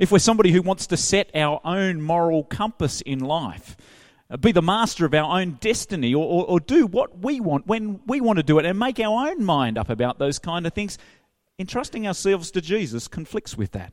If 0.00 0.10
we're 0.10 0.18
somebody 0.18 0.50
who 0.50 0.62
wants 0.62 0.86
to 0.86 0.96
set 0.96 1.30
our 1.36 1.60
own 1.62 2.00
moral 2.00 2.42
compass 2.42 3.02
in 3.02 3.20
life, 3.20 3.76
uh, 4.30 4.38
be 4.38 4.50
the 4.50 4.62
master 4.62 5.04
of 5.04 5.12
our 5.12 5.38
own 5.38 5.58
destiny 5.60 6.14
or, 6.14 6.24
or, 6.24 6.46
or, 6.46 6.58
do 6.58 6.86
what 6.86 7.18
we 7.18 7.38
want 7.38 7.66
when 7.66 8.00
we 8.06 8.22
want 8.22 8.38
to 8.38 8.42
do 8.42 8.58
it 8.58 8.64
and 8.64 8.78
make 8.78 8.98
our 8.98 9.28
own 9.28 9.44
mind 9.44 9.76
up 9.76 9.90
about 9.90 10.18
those 10.18 10.38
kind 10.38 10.66
of 10.66 10.72
things. 10.72 10.96
Entrusting 11.58 12.06
ourselves 12.06 12.50
to 12.52 12.62
Jesus 12.62 13.08
conflicts 13.08 13.58
with 13.58 13.72
that. 13.72 13.92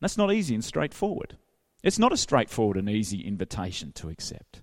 That's 0.00 0.16
not 0.16 0.32
easy 0.32 0.54
and 0.54 0.64
straightforward. 0.64 1.36
It's 1.82 1.98
not 1.98 2.14
a 2.14 2.16
straightforward 2.16 2.78
and 2.78 2.88
easy 2.88 3.20
invitation 3.20 3.92
to 3.96 4.08
accept. 4.08 4.62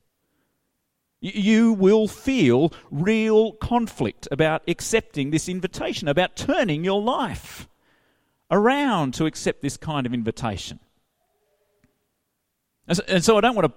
You 1.21 1.73
will 1.73 2.07
feel 2.07 2.73
real 2.89 3.51
conflict 3.51 4.27
about 4.31 4.63
accepting 4.67 5.29
this 5.29 5.47
invitation, 5.47 6.07
about 6.07 6.35
turning 6.35 6.83
your 6.83 6.99
life 6.99 7.67
around 8.51 9.13
to 9.15 9.25
accept 9.25 9.61
this 9.61 9.77
kind 9.77 10.05
of 10.05 10.13
invitation. 10.13 10.79
And 12.87 13.23
so 13.23 13.37
I 13.37 13.41
don't 13.41 13.55
want 13.55 13.67
to 13.67 13.73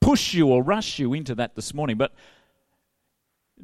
push 0.00 0.34
you 0.34 0.48
or 0.48 0.62
rush 0.62 0.98
you 0.98 1.12
into 1.14 1.34
that 1.34 1.56
this 1.56 1.74
morning, 1.74 1.96
but 1.96 2.12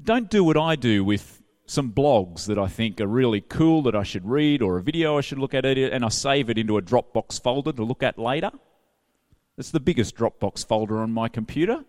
don't 0.03 0.29
do 0.29 0.43
what 0.43 0.57
I 0.57 0.75
do 0.77 1.05
with 1.05 1.43
some 1.67 1.93
blogs 1.93 2.47
that 2.47 2.59
I 2.59 2.67
think 2.67 3.01
are 3.01 3.07
really 3.07 3.41
cool 3.41 3.83
that 3.83 3.95
I 3.95 4.03
should 4.03 4.27
read 4.29 4.63
or 4.63 4.77
a 4.77 4.83
video 4.83 5.19
I 5.19 5.21
should 5.21 5.39
look 5.39 5.55
at 5.55 5.65
and 5.65 6.05
I 6.05 6.09
save 6.09 6.51
it 6.51 6.59
into 6.59 6.77
a 6.77 6.83
Dropbox 6.83 7.41
folder 7.41 7.73
to 7.73 7.85
look 7.85 8.03
at 8.03 8.19
later. 8.19 8.51
It's 9.59 9.71
the 9.71 9.81
biggest 9.81 10.17
Dropbox 10.17 10.67
folder 10.67 10.99
on 10.99 11.13
my 11.13 11.29
computer. 11.29 11.85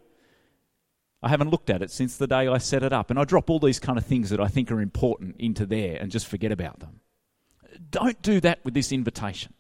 I 1.22 1.30
haven't 1.30 1.50
looked 1.50 1.70
at 1.70 1.82
it 1.82 1.92
since 1.92 2.18
the 2.18 2.28
day 2.28 2.48
I 2.48 2.60
set 2.60 2.84
it 2.84 2.94
up, 2.94 3.10
and 3.10 3.20
I 3.20 3.24
drop 3.24 3.50
all 3.50 3.60
these 3.60 3.80
kind 3.80 3.98
of 3.98 4.06
things 4.06 4.30
that 4.30 4.40
I 4.40 4.48
think 4.48 4.72
are 4.72 4.82
important 4.82 5.36
into 5.40 5.66
there 5.66 5.98
and 6.00 6.12
just 6.12 6.28
forget 6.28 6.52
about 6.52 6.80
them. 6.80 7.02
Don't 7.90 8.22
do 8.22 8.40
that 8.42 8.64
with 8.64 8.74
this 8.74 8.92
invitation. 8.92 9.54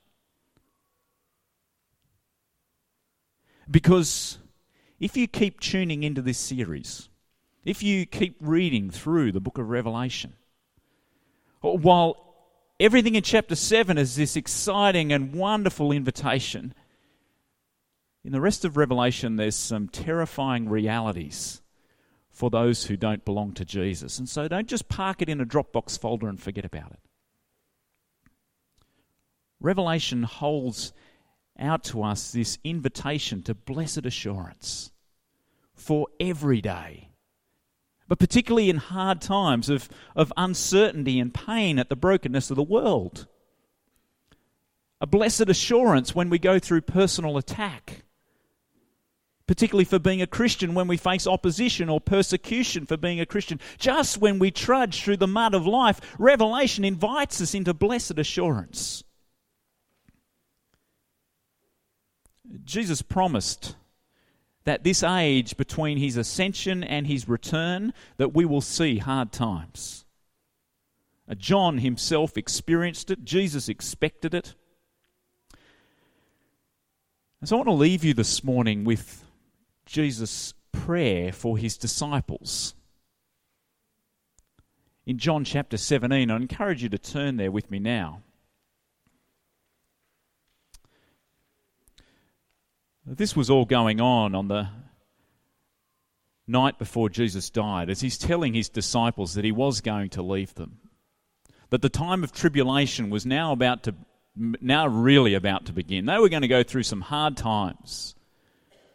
Because 3.69 4.37
if 4.99 5.17
you 5.17 5.27
keep 5.27 5.59
tuning 5.59 6.03
into 6.03 6.21
this 6.21 6.37
series, 6.37 7.09
if 7.65 7.83
you 7.83 8.05
keep 8.05 8.37
reading 8.39 8.89
through 8.89 9.31
the 9.31 9.41
book 9.41 9.57
of 9.57 9.69
Revelation, 9.69 10.33
while 11.61 12.35
everything 12.79 13.15
in 13.15 13.23
chapter 13.23 13.55
7 13.55 13.97
is 13.97 14.15
this 14.15 14.35
exciting 14.35 15.11
and 15.11 15.33
wonderful 15.33 15.91
invitation, 15.91 16.73
in 18.23 18.31
the 18.31 18.41
rest 18.41 18.63
of 18.63 18.77
Revelation 18.77 19.35
there's 19.35 19.55
some 19.55 19.89
terrifying 19.89 20.69
realities 20.69 21.61
for 22.29 22.49
those 22.49 22.85
who 22.85 22.95
don't 22.95 23.25
belong 23.25 23.51
to 23.53 23.65
Jesus. 23.65 24.19
And 24.19 24.29
so 24.29 24.47
don't 24.47 24.67
just 24.67 24.87
park 24.87 25.21
it 25.21 25.29
in 25.29 25.41
a 25.41 25.45
Dropbox 25.45 25.99
folder 25.99 26.27
and 26.27 26.39
forget 26.39 26.65
about 26.65 26.91
it. 26.91 26.99
Revelation 29.59 30.23
holds 30.23 30.93
out 31.59 31.83
to 31.85 32.03
us 32.03 32.31
this 32.31 32.59
invitation 32.63 33.41
to 33.43 33.55
blessed 33.55 34.05
assurance 34.05 34.91
for 35.73 36.07
every 36.19 36.61
day. 36.61 37.09
But 38.07 38.19
particularly 38.19 38.69
in 38.69 38.77
hard 38.77 39.21
times 39.21 39.69
of, 39.69 39.89
of 40.15 40.31
uncertainty 40.37 41.19
and 41.19 41.33
pain 41.33 41.77
at 41.77 41.89
the 41.89 41.95
brokenness 41.95 42.49
of 42.49 42.55
the 42.55 42.63
world. 42.63 43.27
A 45.01 45.07
blessed 45.07 45.49
assurance 45.49 46.15
when 46.15 46.29
we 46.29 46.39
go 46.39 46.57
through 46.57 46.81
personal 46.81 47.37
attack. 47.37 48.03
Particularly 49.45 49.85
for 49.85 49.99
being 49.99 50.21
a 50.21 50.27
Christian 50.27 50.73
when 50.73 50.87
we 50.87 50.97
face 50.97 51.27
opposition 51.27 51.89
or 51.89 52.01
persecution 52.01 52.85
for 52.85 52.97
being 52.97 53.19
a 53.19 53.25
Christian. 53.25 53.59
Just 53.77 54.17
when 54.17 54.39
we 54.39 54.51
trudge 54.51 55.01
through 55.01 55.17
the 55.17 55.27
mud 55.27 55.53
of 55.53 55.65
life, 55.65 55.99
Revelation 56.17 56.85
invites 56.85 57.41
us 57.41 57.53
into 57.53 57.73
blessed 57.73 58.19
assurance. 58.19 59.03
Jesus 62.63 63.01
promised 63.01 63.75
that 64.63 64.83
this 64.83 65.03
age 65.03 65.55
between 65.57 65.97
his 65.97 66.17
ascension 66.17 66.83
and 66.83 67.07
his 67.07 67.27
return 67.27 67.93
that 68.17 68.33
we 68.33 68.45
will 68.45 68.61
see 68.61 68.97
hard 68.97 69.31
times. 69.31 70.05
Uh, 71.29 71.35
John 71.35 71.77
himself 71.79 72.37
experienced 72.37 73.11
it, 73.11 73.23
Jesus 73.23 73.69
expected 73.69 74.33
it. 74.33 74.55
And 77.39 77.47
so 77.47 77.55
I 77.55 77.59
want 77.59 77.69
to 77.69 77.73
leave 77.73 78.03
you 78.03 78.13
this 78.13 78.43
morning 78.43 78.83
with 78.83 79.23
Jesus' 79.85 80.53
prayer 80.71 81.31
for 81.31 81.57
his 81.57 81.77
disciples. 81.77 82.73
In 85.05 85.17
John 85.17 85.45
chapter 85.45 85.77
17, 85.77 86.29
I 86.29 86.35
encourage 86.35 86.83
you 86.83 86.89
to 86.89 86.97
turn 86.97 87.37
there 87.37 87.51
with 87.51 87.71
me 87.71 87.79
now. 87.79 88.23
This 93.09 93.37
was 93.37 93.49
all 93.49 93.63
going 93.63 94.01
on 94.01 94.35
on 94.35 94.49
the 94.49 94.67
night 96.45 96.77
before 96.77 97.09
Jesus 97.09 97.49
died, 97.49 97.89
as 97.89 98.01
he's 98.01 98.17
telling 98.17 98.53
his 98.53 98.67
disciples 98.67 99.35
that 99.35 99.45
he 99.45 99.51
was 99.53 99.79
going 99.79 100.09
to 100.09 100.21
leave 100.21 100.53
them. 100.55 100.79
That 101.69 101.81
the 101.81 101.89
time 101.89 102.23
of 102.25 102.33
tribulation 102.33 103.09
was 103.09 103.25
now 103.25 103.53
about 103.53 103.83
to, 103.83 103.95
now 104.35 104.87
really 104.87 105.35
about 105.35 105.67
to 105.67 105.73
begin. 105.73 106.05
They 106.05 106.17
were 106.17 106.27
going 106.27 106.41
to 106.41 106.49
go 106.49 106.63
through 106.63 106.83
some 106.83 106.99
hard 106.99 107.37
times. 107.37 108.13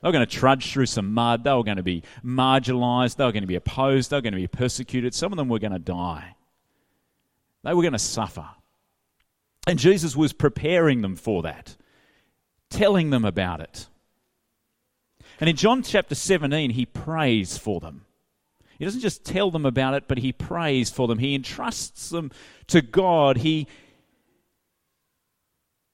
They 0.02 0.08
were 0.08 0.12
going 0.12 0.26
to 0.26 0.38
trudge 0.38 0.70
through 0.72 0.86
some 0.86 1.14
mud. 1.14 1.44
They 1.44 1.52
were 1.52 1.64
going 1.64 1.78
to 1.78 1.82
be 1.82 2.02
marginalized. 2.22 3.16
They 3.16 3.24
were 3.24 3.32
going 3.32 3.44
to 3.44 3.48
be 3.48 3.54
opposed. 3.54 4.10
They 4.10 4.16
were 4.18 4.22
going 4.22 4.34
to 4.34 4.40
be 4.40 4.46
persecuted. 4.46 5.14
Some 5.14 5.32
of 5.32 5.38
them 5.38 5.48
were 5.48 5.58
going 5.58 5.72
to 5.72 5.78
die. 5.78 6.36
They 7.64 7.72
were 7.72 7.82
going 7.82 7.92
to 7.92 7.98
suffer. 7.98 8.48
And 9.66 9.78
Jesus 9.78 10.14
was 10.14 10.34
preparing 10.34 11.00
them 11.00 11.16
for 11.16 11.42
that, 11.42 11.76
telling 12.68 13.08
them 13.08 13.24
about 13.24 13.60
it. 13.60 13.88
And 15.42 15.48
in 15.48 15.56
John 15.56 15.82
chapter 15.82 16.14
17, 16.14 16.70
he 16.70 16.86
prays 16.86 17.58
for 17.58 17.80
them. 17.80 18.04
He 18.78 18.84
doesn't 18.84 19.00
just 19.00 19.24
tell 19.24 19.50
them 19.50 19.66
about 19.66 19.94
it, 19.94 20.04
but 20.06 20.18
he 20.18 20.30
prays 20.30 20.88
for 20.88 21.08
them. 21.08 21.18
He 21.18 21.34
entrusts 21.34 22.10
them 22.10 22.30
to 22.68 22.80
God. 22.80 23.38
He 23.38 23.66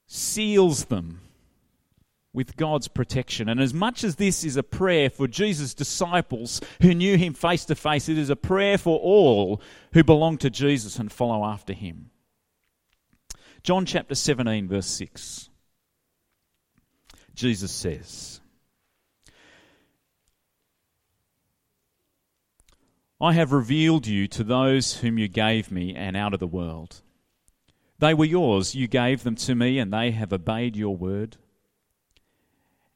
seals 0.07 0.85
them 0.85 1.23
with 2.35 2.59
God's 2.59 2.89
protection. 2.89 3.49
And 3.49 3.59
as 3.59 3.73
much 3.73 4.05
as 4.05 4.17
this 4.17 4.45
is 4.45 4.59
a 4.59 4.63
prayer 4.63 5.09
for 5.09 5.27
Jesus' 5.27 5.73
disciples 5.73 6.61
who 6.83 6.93
knew 6.93 7.17
him 7.17 7.33
face 7.33 7.65
to 7.65 7.75
face, 7.75 8.11
it 8.11 8.19
is 8.19 8.29
a 8.29 8.37
prayer 8.37 8.77
for 8.77 8.99
all 8.99 9.63
who 9.95 10.05
belong 10.05 10.37
to 10.39 10.51
Jesus 10.51 10.99
and 10.99 11.11
follow 11.11 11.43
after 11.43 11.73
him. 11.73 12.11
John 13.63 13.87
chapter 13.87 14.15
17, 14.15 14.69
verse 14.69 14.89
6. 14.89 15.49
Jesus 17.35 17.73
says, 17.73 18.43
I 23.21 23.33
have 23.33 23.51
revealed 23.53 24.07
you 24.07 24.29
to 24.29 24.45
those 24.45 24.99
whom 24.99 25.19
you 25.19 25.27
gave 25.27 25.73
me 25.73 25.95
and 25.95 26.17
out 26.17 26.35
of 26.35 26.41
the 26.41 26.47
world. 26.47 27.01
They 27.99 28.15
were 28.15 28.25
yours, 28.25 28.77
you 28.77 28.87
gave 28.87 29.25
them 29.25 29.35
to 29.37 29.57
me, 29.57 29.81
and 29.81 29.93
they 29.93 30.13
have 30.13 30.33
obeyed 30.33 30.77
your 30.77 30.97
word. 30.97 31.37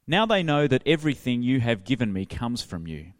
Now 0.07 0.25
they 0.25 0.45
know 0.45 0.69
that 0.69 0.83
everything 0.87 1.43
you 1.43 1.59
have 1.61 1.85
given 1.85 2.13
me 2.13 2.25
comes 2.25 2.63
from 2.63 2.87
you. 2.87 3.15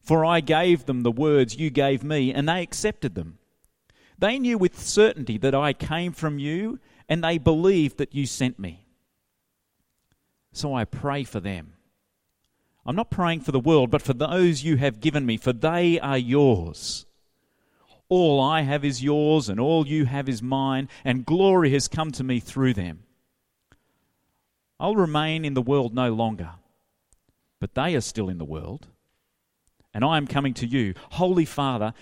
For 0.00 0.24
I 0.24 0.40
gave 0.40 0.86
them 0.86 1.02
the 1.02 1.10
words 1.10 1.56
you 1.56 1.70
gave 1.70 2.04
me, 2.04 2.32
and 2.32 2.48
they 2.48 2.62
accepted 2.62 3.16
them. 3.16 3.38
They 4.16 4.38
knew 4.38 4.58
with 4.58 4.78
certainty 4.78 5.38
that 5.38 5.56
I 5.56 5.72
came 5.72 6.12
from 6.12 6.38
you, 6.38 6.78
and 7.08 7.24
they 7.24 7.38
believed 7.38 7.98
that 7.98 8.14
you 8.14 8.26
sent 8.26 8.60
me. 8.60 8.86
So 10.52 10.72
I 10.72 10.84
pray 10.84 11.24
for 11.24 11.40
them. 11.40 11.72
I'm 12.84 12.96
not 12.96 13.10
praying 13.10 13.40
for 13.40 13.52
the 13.52 13.60
world, 13.60 13.90
but 13.90 14.02
for 14.02 14.12
those 14.12 14.64
you 14.64 14.76
have 14.76 15.00
given 15.00 15.24
me, 15.24 15.36
for 15.36 15.52
they 15.52 16.00
are 16.00 16.18
yours. 16.18 17.06
All 18.08 18.40
I 18.40 18.62
have 18.62 18.84
is 18.84 19.02
yours, 19.02 19.48
and 19.48 19.60
all 19.60 19.86
you 19.86 20.04
have 20.06 20.28
is 20.28 20.42
mine, 20.42 20.88
and 21.04 21.24
glory 21.24 21.70
has 21.72 21.88
come 21.88 22.10
to 22.12 22.24
me 22.24 22.40
through 22.40 22.74
them. 22.74 23.04
I'll 24.80 24.96
remain 24.96 25.44
in 25.44 25.54
the 25.54 25.62
world 25.62 25.94
no 25.94 26.12
longer, 26.12 26.50
but 27.60 27.74
they 27.74 27.94
are 27.94 28.00
still 28.00 28.28
in 28.28 28.38
the 28.38 28.44
world, 28.44 28.88
and 29.94 30.04
I 30.04 30.16
am 30.16 30.26
coming 30.26 30.54
to 30.54 30.66
you. 30.66 30.94
Holy 31.12 31.44
Father, 31.44 31.94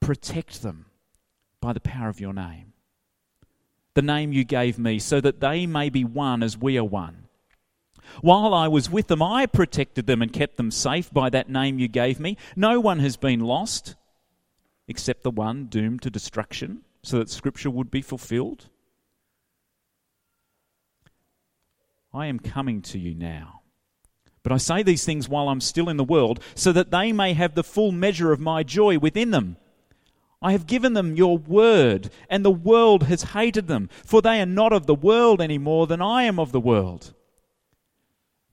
protect 0.00 0.62
them 0.62 0.86
by 1.60 1.72
the 1.72 1.80
power 1.80 2.08
of 2.08 2.20
your 2.20 2.32
name, 2.32 2.72
the 3.94 4.02
name 4.02 4.32
you 4.32 4.42
gave 4.42 4.80
me, 4.80 4.98
so 4.98 5.20
that 5.20 5.38
they 5.38 5.64
may 5.64 5.90
be 5.90 6.04
one 6.04 6.42
as 6.42 6.58
we 6.58 6.76
are 6.76 6.84
one. 6.84 7.23
While 8.20 8.54
I 8.54 8.68
was 8.68 8.90
with 8.90 9.08
them, 9.08 9.22
I 9.22 9.46
protected 9.46 10.06
them 10.06 10.22
and 10.22 10.32
kept 10.32 10.56
them 10.56 10.70
safe 10.70 11.12
by 11.12 11.30
that 11.30 11.48
name 11.48 11.78
you 11.78 11.88
gave 11.88 12.20
me. 12.20 12.36
No 12.56 12.80
one 12.80 13.00
has 13.00 13.16
been 13.16 13.40
lost 13.40 13.96
except 14.86 15.22
the 15.22 15.30
one 15.30 15.66
doomed 15.66 16.02
to 16.02 16.10
destruction, 16.10 16.82
so 17.02 17.18
that 17.18 17.30
Scripture 17.30 17.70
would 17.70 17.90
be 17.90 18.02
fulfilled. 18.02 18.66
I 22.12 22.26
am 22.26 22.38
coming 22.38 22.82
to 22.82 22.98
you 22.98 23.14
now. 23.14 23.62
But 24.42 24.52
I 24.52 24.58
say 24.58 24.82
these 24.82 25.04
things 25.04 25.28
while 25.28 25.48
I'm 25.48 25.60
still 25.60 25.88
in 25.88 25.96
the 25.96 26.04
world, 26.04 26.40
so 26.54 26.70
that 26.72 26.90
they 26.90 27.12
may 27.12 27.32
have 27.32 27.54
the 27.54 27.64
full 27.64 27.92
measure 27.92 28.30
of 28.30 28.40
my 28.40 28.62
joy 28.62 28.98
within 28.98 29.30
them. 29.30 29.56
I 30.42 30.52
have 30.52 30.66
given 30.66 30.92
them 30.92 31.16
your 31.16 31.38
word, 31.38 32.10
and 32.28 32.44
the 32.44 32.50
world 32.50 33.04
has 33.04 33.22
hated 33.22 33.66
them, 33.66 33.88
for 34.04 34.20
they 34.20 34.40
are 34.42 34.46
not 34.46 34.74
of 34.74 34.84
the 34.84 34.94
world 34.94 35.40
any 35.40 35.56
more 35.56 35.86
than 35.86 36.02
I 36.02 36.24
am 36.24 36.38
of 36.38 36.52
the 36.52 36.60
world. 36.60 37.14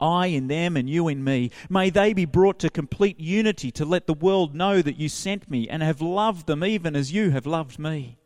I 0.00 0.26
in 0.26 0.48
them 0.48 0.76
and 0.76 0.88
you 0.88 1.08
in 1.08 1.24
me. 1.24 1.50
May 1.68 1.90
they 1.90 2.12
be 2.12 2.24
brought 2.24 2.58
to 2.60 2.70
complete 2.70 3.18
unity 3.18 3.70
to 3.72 3.84
let 3.84 4.06
the 4.06 4.14
world 4.14 4.54
know 4.54 4.80
that 4.80 4.98
you 4.98 5.08
sent 5.08 5.50
me 5.50 5.68
and 5.68 5.82
have 5.82 6.00
loved 6.00 6.46
them 6.46 6.64
even 6.64 6.94
as 6.94 7.12
you 7.12 7.30
have 7.30 7.46
loved 7.46 7.78
me. 7.78 8.18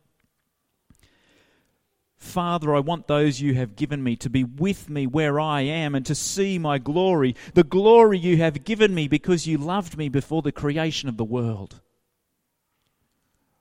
Father, 2.17 2.73
I 2.73 2.79
want 2.79 3.07
those 3.07 3.41
you 3.41 3.53
have 3.55 3.75
given 3.75 4.01
me 4.01 4.15
to 4.15 4.29
be 4.29 4.43
with 4.43 4.89
me 4.89 5.05
where 5.05 5.39
I 5.39 5.61
am 5.61 5.93
and 5.93 6.05
to 6.05 6.15
see 6.15 6.57
my 6.57 6.77
glory, 6.77 7.35
the 7.53 7.65
glory 7.65 8.17
you 8.17 8.37
have 8.37 8.63
given 8.63 8.95
me 8.95 9.07
because 9.07 9.45
you 9.45 9.57
loved 9.57 9.97
me 9.97 10.07
before 10.07 10.41
the 10.41 10.51
creation 10.51 11.09
of 11.09 11.17
the 11.17 11.25
world. 11.25 11.81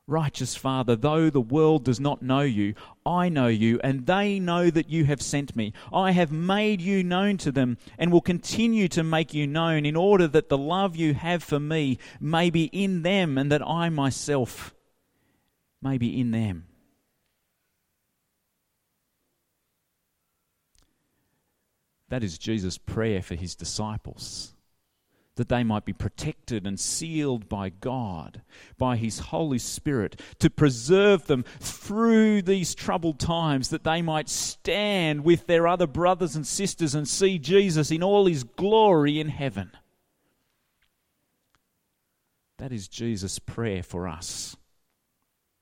Righteous 0.08 0.56
Father, 0.56 0.96
though 0.96 1.30
the 1.30 1.40
world 1.40 1.84
does 1.84 2.00
not 2.00 2.22
know 2.22 2.40
you, 2.40 2.74
I 3.06 3.28
know 3.28 3.46
you, 3.46 3.80
and 3.84 4.04
they 4.04 4.40
know 4.40 4.68
that 4.68 4.90
you 4.90 5.04
have 5.04 5.22
sent 5.22 5.54
me. 5.54 5.72
I 5.92 6.10
have 6.10 6.32
made 6.32 6.80
you 6.80 7.04
known 7.04 7.36
to 7.38 7.52
them, 7.52 7.78
and 7.98 8.10
will 8.10 8.20
continue 8.20 8.88
to 8.88 9.04
make 9.04 9.32
you 9.32 9.46
known, 9.46 9.86
in 9.86 9.94
order 9.94 10.26
that 10.26 10.48
the 10.48 10.58
love 10.58 10.96
you 10.96 11.14
have 11.14 11.42
for 11.42 11.60
me 11.60 11.98
may 12.20 12.50
be 12.50 12.64
in 12.64 13.02
them, 13.02 13.38
and 13.38 13.50
that 13.52 13.62
I 13.66 13.90
myself 13.90 14.74
may 15.80 15.98
be 15.98 16.20
in 16.20 16.32
them. 16.32 16.66
That 22.08 22.24
is 22.24 22.38
Jesus' 22.38 22.76
prayer 22.76 23.22
for 23.22 23.36
his 23.36 23.54
disciples. 23.54 24.52
That 25.36 25.48
they 25.48 25.64
might 25.64 25.86
be 25.86 25.94
protected 25.94 26.66
and 26.66 26.78
sealed 26.78 27.48
by 27.48 27.70
God, 27.70 28.42
by 28.76 28.96
His 28.96 29.18
Holy 29.18 29.58
Spirit, 29.58 30.20
to 30.40 30.50
preserve 30.50 31.26
them 31.26 31.44
through 31.58 32.42
these 32.42 32.74
troubled 32.74 33.18
times, 33.18 33.70
that 33.70 33.84
they 33.84 34.02
might 34.02 34.28
stand 34.28 35.24
with 35.24 35.46
their 35.46 35.66
other 35.66 35.86
brothers 35.86 36.36
and 36.36 36.46
sisters 36.46 36.94
and 36.94 37.08
see 37.08 37.38
Jesus 37.38 37.90
in 37.90 38.02
all 38.02 38.26
His 38.26 38.44
glory 38.44 39.18
in 39.18 39.28
heaven. 39.28 39.70
That 42.58 42.70
is 42.70 42.86
Jesus' 42.86 43.38
prayer 43.38 43.82
for 43.82 44.06
us. 44.06 44.56